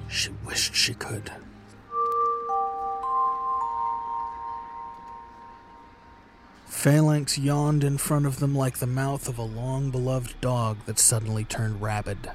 She 0.07 0.31
wished 0.47 0.77
she 0.77 0.95
could. 0.95 1.33
Phalanx 6.85 7.39
yawned 7.39 7.83
in 7.83 7.97
front 7.97 8.27
of 8.27 8.41
them 8.41 8.55
like 8.55 8.77
the 8.77 8.87
mouth 8.87 9.27
of 9.27 9.39
a 9.39 9.43
long 9.43 9.91
beloved 9.91 10.39
dog 10.43 10.77
that 10.85 10.99
suddenly 10.99 11.43
turned 11.43 11.81
rabid. 11.81 12.31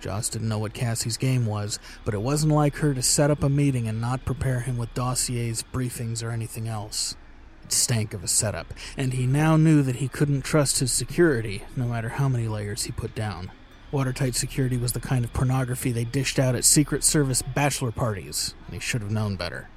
Joss 0.00 0.28
didn't 0.28 0.48
know 0.48 0.60
what 0.60 0.72
Cassie's 0.72 1.16
game 1.16 1.46
was, 1.46 1.80
but 2.04 2.14
it 2.14 2.22
wasn't 2.22 2.52
like 2.52 2.76
her 2.76 2.94
to 2.94 3.02
set 3.02 3.28
up 3.28 3.42
a 3.42 3.48
meeting 3.48 3.88
and 3.88 4.00
not 4.00 4.24
prepare 4.24 4.60
him 4.60 4.78
with 4.78 4.94
dossiers, 4.94 5.64
briefings, 5.72 6.22
or 6.22 6.30
anything 6.30 6.68
else. 6.68 7.16
It 7.64 7.72
stank 7.72 8.14
of 8.14 8.22
a 8.22 8.28
setup, 8.28 8.72
and 8.96 9.14
he 9.14 9.26
now 9.26 9.56
knew 9.56 9.82
that 9.82 9.96
he 9.96 10.06
couldn't 10.06 10.42
trust 10.42 10.78
his 10.78 10.92
security, 10.92 11.64
no 11.74 11.86
matter 11.86 12.10
how 12.10 12.28
many 12.28 12.46
layers 12.46 12.84
he 12.84 12.92
put 12.92 13.16
down. 13.16 13.50
Watertight 13.90 14.36
security 14.36 14.76
was 14.76 14.92
the 14.92 15.00
kind 15.00 15.24
of 15.24 15.32
pornography 15.32 15.90
they 15.90 16.04
dished 16.04 16.38
out 16.38 16.54
at 16.54 16.64
Secret 16.64 17.02
Service 17.02 17.42
bachelor 17.42 17.90
parties, 17.90 18.54
and 18.66 18.74
he 18.74 18.80
should 18.80 19.02
have 19.02 19.10
known 19.10 19.34
better. 19.34 19.68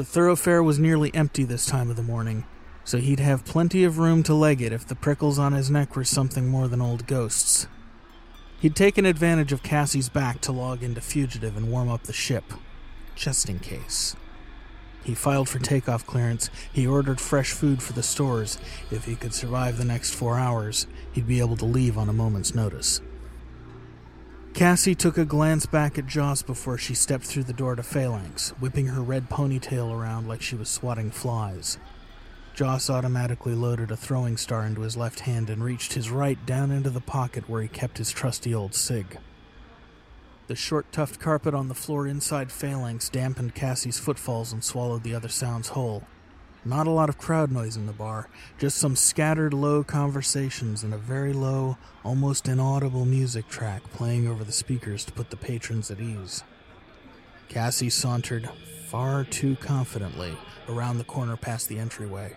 The 0.00 0.06
thoroughfare 0.06 0.62
was 0.62 0.78
nearly 0.78 1.14
empty 1.14 1.44
this 1.44 1.66
time 1.66 1.90
of 1.90 1.96
the 1.96 2.02
morning, 2.02 2.46
so 2.84 2.96
he'd 2.96 3.20
have 3.20 3.44
plenty 3.44 3.84
of 3.84 3.98
room 3.98 4.22
to 4.22 4.32
leg 4.32 4.62
it 4.62 4.72
if 4.72 4.86
the 4.86 4.94
prickles 4.94 5.38
on 5.38 5.52
his 5.52 5.70
neck 5.70 5.94
were 5.94 6.04
something 6.04 6.48
more 6.48 6.68
than 6.68 6.80
old 6.80 7.06
ghosts. 7.06 7.68
He'd 8.58 8.74
taken 8.74 9.04
advantage 9.04 9.52
of 9.52 9.62
Cassie's 9.62 10.08
back 10.08 10.40
to 10.40 10.52
log 10.52 10.82
into 10.82 11.02
Fugitive 11.02 11.54
and 11.54 11.70
warm 11.70 11.90
up 11.90 12.04
the 12.04 12.14
ship, 12.14 12.44
just 13.14 13.50
in 13.50 13.58
case. 13.58 14.16
He 15.04 15.14
filed 15.14 15.50
for 15.50 15.58
takeoff 15.58 16.06
clearance. 16.06 16.48
He 16.72 16.86
ordered 16.86 17.20
fresh 17.20 17.52
food 17.52 17.82
for 17.82 17.92
the 17.92 18.02
stores. 18.02 18.56
If 18.90 19.04
he 19.04 19.16
could 19.16 19.34
survive 19.34 19.76
the 19.76 19.84
next 19.84 20.14
four 20.14 20.38
hours, 20.38 20.86
he'd 21.12 21.28
be 21.28 21.40
able 21.40 21.58
to 21.58 21.66
leave 21.66 21.98
on 21.98 22.08
a 22.08 22.14
moment's 22.14 22.54
notice. 22.54 23.02
Cassie 24.54 24.94
took 24.94 25.16
a 25.16 25.24
glance 25.24 25.64
back 25.64 25.96
at 25.96 26.06
Joss 26.06 26.42
before 26.42 26.76
she 26.76 26.94
stepped 26.94 27.24
through 27.24 27.44
the 27.44 27.52
door 27.52 27.76
to 27.76 27.82
Phalanx, 27.82 28.50
whipping 28.60 28.88
her 28.88 29.00
red 29.00 29.30
ponytail 29.30 29.90
around 29.90 30.28
like 30.28 30.42
she 30.42 30.56
was 30.56 30.68
swatting 30.68 31.10
flies. 31.10 31.78
Joss 32.54 32.90
automatically 32.90 33.54
loaded 33.54 33.90
a 33.90 33.96
throwing 33.96 34.36
star 34.36 34.66
into 34.66 34.82
his 34.82 34.96
left 34.96 35.20
hand 35.20 35.48
and 35.48 35.64
reached 35.64 35.94
his 35.94 36.10
right 36.10 36.44
down 36.44 36.70
into 36.70 36.90
the 36.90 37.00
pocket 37.00 37.48
where 37.48 37.62
he 37.62 37.68
kept 37.68 37.98
his 37.98 38.10
trusty 38.10 38.54
old 38.54 38.74
SIG. 38.74 39.18
The 40.46 40.56
short 40.56 40.90
tufted 40.92 41.20
carpet 41.20 41.54
on 41.54 41.68
the 41.68 41.74
floor 41.74 42.06
inside 42.06 42.52
Phalanx 42.52 43.08
dampened 43.08 43.54
Cassie's 43.54 44.00
footfalls 44.00 44.52
and 44.52 44.64
swallowed 44.64 45.04
the 45.04 45.14
other 45.14 45.28
sounds 45.28 45.68
whole. 45.68 46.02
Not 46.64 46.86
a 46.86 46.90
lot 46.90 47.08
of 47.08 47.16
crowd 47.16 47.50
noise 47.50 47.76
in 47.76 47.86
the 47.86 47.92
bar, 47.92 48.28
just 48.58 48.76
some 48.76 48.94
scattered 48.94 49.54
low 49.54 49.82
conversations 49.82 50.82
and 50.82 50.92
a 50.92 50.98
very 50.98 51.32
low, 51.32 51.78
almost 52.04 52.48
inaudible 52.48 53.06
music 53.06 53.48
track 53.48 53.82
playing 53.92 54.28
over 54.28 54.44
the 54.44 54.52
speakers 54.52 55.04
to 55.06 55.12
put 55.12 55.30
the 55.30 55.38
patrons 55.38 55.90
at 55.90 56.00
ease. 56.00 56.44
Cassie 57.48 57.88
sauntered 57.88 58.50
far 58.88 59.24
too 59.24 59.56
confidently 59.56 60.36
around 60.68 60.98
the 60.98 61.04
corner 61.04 61.36
past 61.36 61.68
the 61.68 61.78
entryway. 61.78 62.36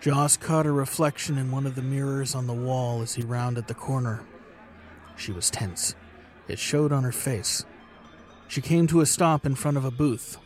Joss 0.00 0.36
caught 0.38 0.66
a 0.66 0.72
reflection 0.72 1.36
in 1.36 1.52
one 1.52 1.66
of 1.66 1.74
the 1.74 1.82
mirrors 1.82 2.34
on 2.34 2.46
the 2.46 2.54
wall 2.54 3.02
as 3.02 3.14
he 3.14 3.22
rounded 3.22 3.68
the 3.68 3.74
corner. 3.74 4.24
She 5.16 5.32
was 5.32 5.50
tense. 5.50 5.94
It 6.48 6.58
showed 6.58 6.92
on 6.92 7.04
her 7.04 7.12
face. 7.12 7.64
She 8.48 8.60
came 8.60 8.86
to 8.88 9.00
a 9.00 9.06
stop 9.06 9.46
in 9.46 9.54
front 9.54 9.76
of 9.76 9.84
a 9.84 9.90
booth. 9.90 10.38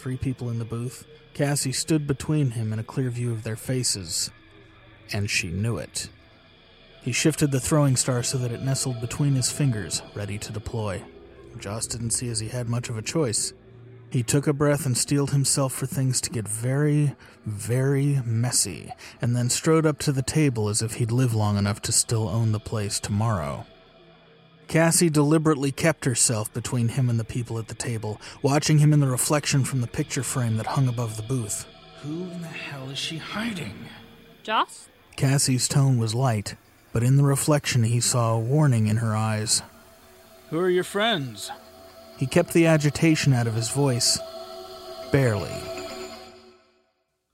Three 0.00 0.16
people 0.16 0.48
in 0.48 0.58
the 0.58 0.64
booth, 0.64 1.06
Cassie 1.34 1.72
stood 1.72 2.06
between 2.06 2.52
him 2.52 2.72
in 2.72 2.78
a 2.78 2.82
clear 2.82 3.10
view 3.10 3.32
of 3.32 3.42
their 3.42 3.54
faces, 3.54 4.30
and 5.12 5.28
she 5.28 5.48
knew 5.48 5.76
it. 5.76 6.08
He 7.02 7.12
shifted 7.12 7.50
the 7.50 7.60
throwing 7.60 7.96
star 7.96 8.22
so 8.22 8.38
that 8.38 8.50
it 8.50 8.62
nestled 8.62 9.02
between 9.02 9.34
his 9.34 9.52
fingers, 9.52 10.00
ready 10.14 10.38
to 10.38 10.52
deploy. 10.52 11.02
Joss 11.58 11.86
didn't 11.86 12.12
see 12.12 12.30
as 12.30 12.40
he 12.40 12.48
had 12.48 12.66
much 12.66 12.88
of 12.88 12.96
a 12.96 13.02
choice. 13.02 13.52
He 14.08 14.22
took 14.22 14.46
a 14.46 14.54
breath 14.54 14.86
and 14.86 14.96
steeled 14.96 15.32
himself 15.32 15.74
for 15.74 15.84
things 15.84 16.22
to 16.22 16.30
get 16.30 16.48
very, 16.48 17.14
very 17.44 18.22
messy, 18.24 18.90
and 19.20 19.36
then 19.36 19.50
strode 19.50 19.84
up 19.84 19.98
to 19.98 20.12
the 20.12 20.22
table 20.22 20.70
as 20.70 20.80
if 20.80 20.94
he'd 20.94 21.12
live 21.12 21.34
long 21.34 21.58
enough 21.58 21.82
to 21.82 21.92
still 21.92 22.26
own 22.26 22.52
the 22.52 22.58
place 22.58 22.98
tomorrow. 23.00 23.66
Cassie 24.70 25.10
deliberately 25.10 25.72
kept 25.72 26.04
herself 26.04 26.54
between 26.54 26.90
him 26.90 27.10
and 27.10 27.18
the 27.18 27.24
people 27.24 27.58
at 27.58 27.66
the 27.66 27.74
table, 27.74 28.20
watching 28.40 28.78
him 28.78 28.92
in 28.92 29.00
the 29.00 29.08
reflection 29.08 29.64
from 29.64 29.80
the 29.80 29.88
picture 29.88 30.22
frame 30.22 30.58
that 30.58 30.66
hung 30.66 30.86
above 30.86 31.16
the 31.16 31.24
booth. 31.24 31.66
Who 32.02 32.30
in 32.30 32.40
the 32.40 32.46
hell 32.46 32.88
is 32.88 32.96
she 32.96 33.18
hiding? 33.18 33.74
Joss? 34.44 34.88
Cassie's 35.16 35.66
tone 35.66 35.98
was 35.98 36.14
light, 36.14 36.54
but 36.92 37.02
in 37.02 37.16
the 37.16 37.24
reflection 37.24 37.82
he 37.82 37.98
saw 37.98 38.34
a 38.34 38.38
warning 38.38 38.86
in 38.86 38.98
her 38.98 39.16
eyes. 39.16 39.62
Who 40.50 40.60
are 40.60 40.70
your 40.70 40.84
friends? 40.84 41.50
He 42.16 42.28
kept 42.28 42.52
the 42.52 42.68
agitation 42.68 43.32
out 43.32 43.48
of 43.48 43.56
his 43.56 43.70
voice. 43.70 44.20
Barely. 45.10 45.50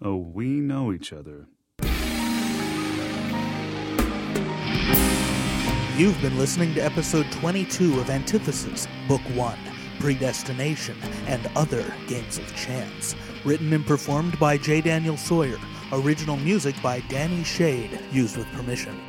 Oh, 0.01 0.17
we 0.17 0.47
know 0.47 0.91
each 0.91 1.13
other. 1.13 1.49
You've 5.97 6.21
been 6.21 6.37
listening 6.37 6.75
to 6.75 6.85
episode 6.85 7.25
22 7.33 8.01
of 8.01 8.11
Antithesis, 8.11 8.87
Book 9.09 9.23
1 9.35 9.59
Predestination 9.99 10.95
and 11.27 11.51
Other 11.57 11.91
Games 12.07 12.37
of 12.37 12.55
Chance. 12.55 13.17
Written 13.47 13.73
and 13.73 13.87
performed 13.87 14.39
by 14.39 14.59
J. 14.59 14.83
Daniel 14.83 15.17
Sawyer. 15.17 15.57
Original 15.93 16.37
music 16.37 16.75
by 16.83 17.01
Danny 17.09 17.43
Schade, 17.45 17.99
used 18.13 18.37
with 18.37 18.47
permission. 18.49 19.01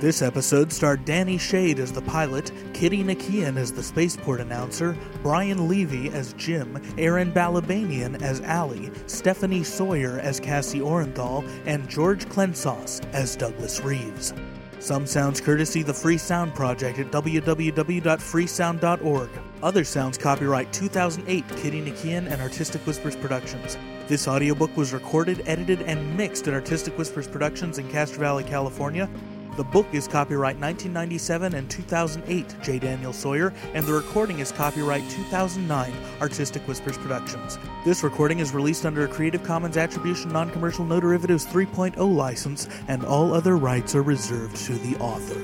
This 0.00 0.20
episode 0.20 0.72
starred 0.72 1.04
Danny 1.04 1.38
Schade 1.38 1.78
as 1.78 1.92
the 1.92 2.02
pilot, 2.02 2.50
Kitty 2.74 3.04
Nakian 3.04 3.56
as 3.56 3.72
the 3.72 3.84
spaceport 3.84 4.40
announcer, 4.40 4.98
Brian 5.22 5.68
Levy 5.68 6.10
as 6.10 6.32
Jim, 6.32 6.82
Aaron 6.98 7.30
Balabanian 7.30 8.20
as 8.20 8.40
Allie, 8.40 8.90
Stephanie 9.06 9.62
Sawyer 9.62 10.18
as 10.18 10.40
Cassie 10.40 10.80
Orenthal, 10.80 11.48
and 11.66 11.88
George 11.88 12.26
Klensauce 12.26 13.00
as 13.12 13.36
Douglas 13.36 13.80
Reeves. 13.82 14.34
Some 14.82 15.06
sounds 15.06 15.40
courtesy 15.40 15.82
the 15.84 15.94
Free 15.94 16.18
Sound 16.18 16.56
Project 16.56 16.98
at 16.98 17.12
www.freesound.org. 17.12 19.30
Other 19.62 19.84
sounds 19.84 20.18
copyright 20.18 20.72
2008 20.72 21.48
Kitty 21.50 21.80
Nakian 21.80 22.28
and 22.28 22.42
Artistic 22.42 22.84
Whispers 22.84 23.14
Productions. 23.14 23.78
This 24.08 24.26
audiobook 24.26 24.76
was 24.76 24.92
recorded, 24.92 25.44
edited, 25.46 25.82
and 25.82 26.16
mixed 26.16 26.48
at 26.48 26.54
Artistic 26.54 26.98
Whispers 26.98 27.28
Productions 27.28 27.78
in 27.78 27.88
Castro 27.92 28.18
Valley, 28.18 28.42
California. 28.42 29.08
The 29.54 29.64
book 29.64 29.86
is 29.92 30.08
copyright 30.08 30.56
1997 30.56 31.54
and 31.54 31.70
2008 31.70 32.56
J. 32.62 32.78
Daniel 32.78 33.12
Sawyer, 33.12 33.52
and 33.74 33.84
the 33.84 33.92
recording 33.92 34.38
is 34.38 34.50
copyright 34.50 35.02
2009 35.10 35.92
Artistic 36.22 36.66
Whispers 36.66 36.96
Productions. 36.96 37.58
This 37.84 38.02
recording 38.02 38.38
is 38.38 38.54
released 38.54 38.86
under 38.86 39.04
a 39.04 39.08
Creative 39.08 39.42
Commons 39.42 39.76
Attribution 39.76 40.32
Non 40.32 40.50
Commercial 40.50 40.86
No 40.86 41.00
Derivatives 41.00 41.44
3.0 41.44 42.16
license, 42.16 42.66
and 42.88 43.04
all 43.04 43.34
other 43.34 43.58
rights 43.58 43.94
are 43.94 44.02
reserved 44.02 44.56
to 44.56 44.72
the 44.72 44.96
author. 44.96 45.38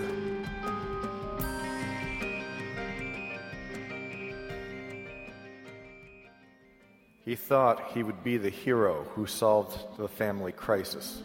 He 7.27 7.37
thought 7.37 7.90
he 7.92 8.03
would 8.03 8.25
be 8.25 8.38
the 8.38 8.49
hero 8.49 9.05
who 9.14 9.27
solved 9.27 9.99
the 9.99 10.09
family 10.09 10.53
crisis. 10.53 11.23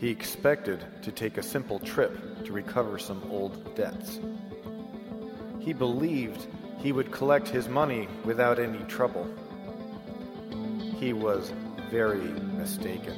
He 0.00 0.08
expected 0.08 0.82
to 1.02 1.12
take 1.12 1.36
a 1.36 1.42
simple 1.42 1.78
trip 1.78 2.42
to 2.46 2.52
recover 2.52 2.98
some 2.98 3.22
old 3.30 3.74
debts. 3.76 4.18
He 5.58 5.74
believed 5.74 6.46
he 6.78 6.90
would 6.90 7.12
collect 7.12 7.46
his 7.46 7.68
money 7.68 8.08
without 8.24 8.58
any 8.58 8.82
trouble. 8.84 9.28
He 10.98 11.12
was 11.12 11.52
very 11.90 12.30
mistaken. 12.56 13.14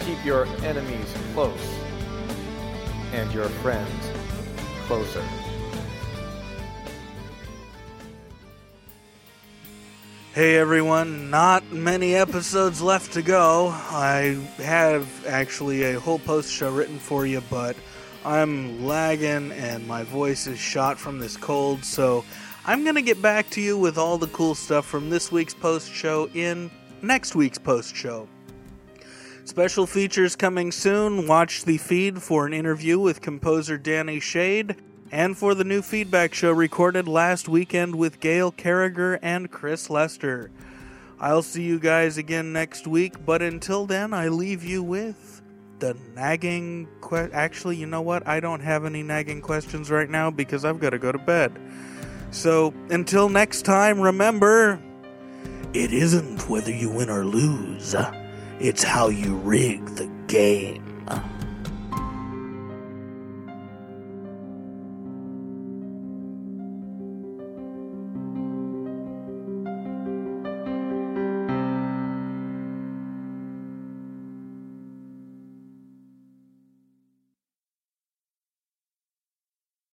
Keep 0.00 0.24
your 0.26 0.44
enemies 0.62 1.14
close 1.32 1.74
and 3.14 3.32
your 3.32 3.48
friends 3.48 4.10
closer. 4.86 5.24
Hey 10.36 10.58
everyone, 10.58 11.30
not 11.30 11.72
many 11.72 12.14
episodes 12.14 12.82
left 12.82 13.14
to 13.14 13.22
go. 13.22 13.68
I 13.68 14.38
have 14.58 15.08
actually 15.26 15.84
a 15.84 15.98
whole 15.98 16.18
post 16.18 16.52
show 16.52 16.70
written 16.70 16.98
for 16.98 17.24
you, 17.24 17.42
but 17.48 17.74
I'm 18.22 18.84
lagging 18.84 19.50
and 19.52 19.88
my 19.88 20.02
voice 20.02 20.46
is 20.46 20.58
shot 20.58 20.98
from 20.98 21.18
this 21.18 21.38
cold, 21.38 21.86
so 21.86 22.22
I'm 22.66 22.82
going 22.82 22.96
to 22.96 23.00
get 23.00 23.22
back 23.22 23.48
to 23.52 23.62
you 23.62 23.78
with 23.78 23.96
all 23.96 24.18
the 24.18 24.26
cool 24.26 24.54
stuff 24.54 24.84
from 24.84 25.08
this 25.08 25.32
week's 25.32 25.54
post 25.54 25.90
show 25.90 26.28
in 26.34 26.70
next 27.00 27.34
week's 27.34 27.56
post 27.56 27.96
show. 27.96 28.28
Special 29.46 29.86
features 29.86 30.36
coming 30.36 30.70
soon. 30.70 31.26
Watch 31.26 31.64
the 31.64 31.78
feed 31.78 32.22
for 32.22 32.46
an 32.46 32.52
interview 32.52 32.98
with 32.98 33.22
composer 33.22 33.78
Danny 33.78 34.20
Schade 34.20 34.76
and 35.16 35.38
for 35.38 35.54
the 35.54 35.64
new 35.64 35.80
feedback 35.80 36.34
show 36.34 36.52
recorded 36.52 37.08
last 37.08 37.48
weekend 37.48 37.94
with 37.94 38.20
Gail 38.20 38.50
Carriger 38.52 39.18
and 39.22 39.50
Chris 39.50 39.88
Lester. 39.88 40.50
I'll 41.18 41.40
see 41.40 41.62
you 41.62 41.78
guys 41.78 42.18
again 42.18 42.52
next 42.52 42.86
week, 42.86 43.14
but 43.24 43.40
until 43.40 43.86
then, 43.86 44.12
I 44.12 44.28
leave 44.28 44.62
you 44.62 44.82
with 44.82 45.40
the 45.78 45.96
nagging. 46.14 46.86
Que- 47.00 47.30
Actually, 47.32 47.76
you 47.76 47.86
know 47.86 48.02
what? 48.02 48.28
I 48.28 48.40
don't 48.40 48.60
have 48.60 48.84
any 48.84 49.02
nagging 49.02 49.40
questions 49.40 49.90
right 49.90 50.10
now 50.10 50.30
because 50.30 50.66
I've 50.66 50.80
got 50.80 50.90
to 50.90 50.98
go 50.98 51.12
to 51.12 51.18
bed. 51.18 51.58
So 52.30 52.74
until 52.90 53.30
next 53.30 53.62
time, 53.62 53.98
remember 53.98 54.78
it 55.72 55.94
isn't 55.94 56.46
whether 56.46 56.70
you 56.70 56.90
win 56.90 57.08
or 57.08 57.24
lose, 57.24 57.94
it's 58.60 58.82
how 58.82 59.08
you 59.08 59.36
rig 59.36 59.82
the 59.94 60.10
game. 60.26 60.82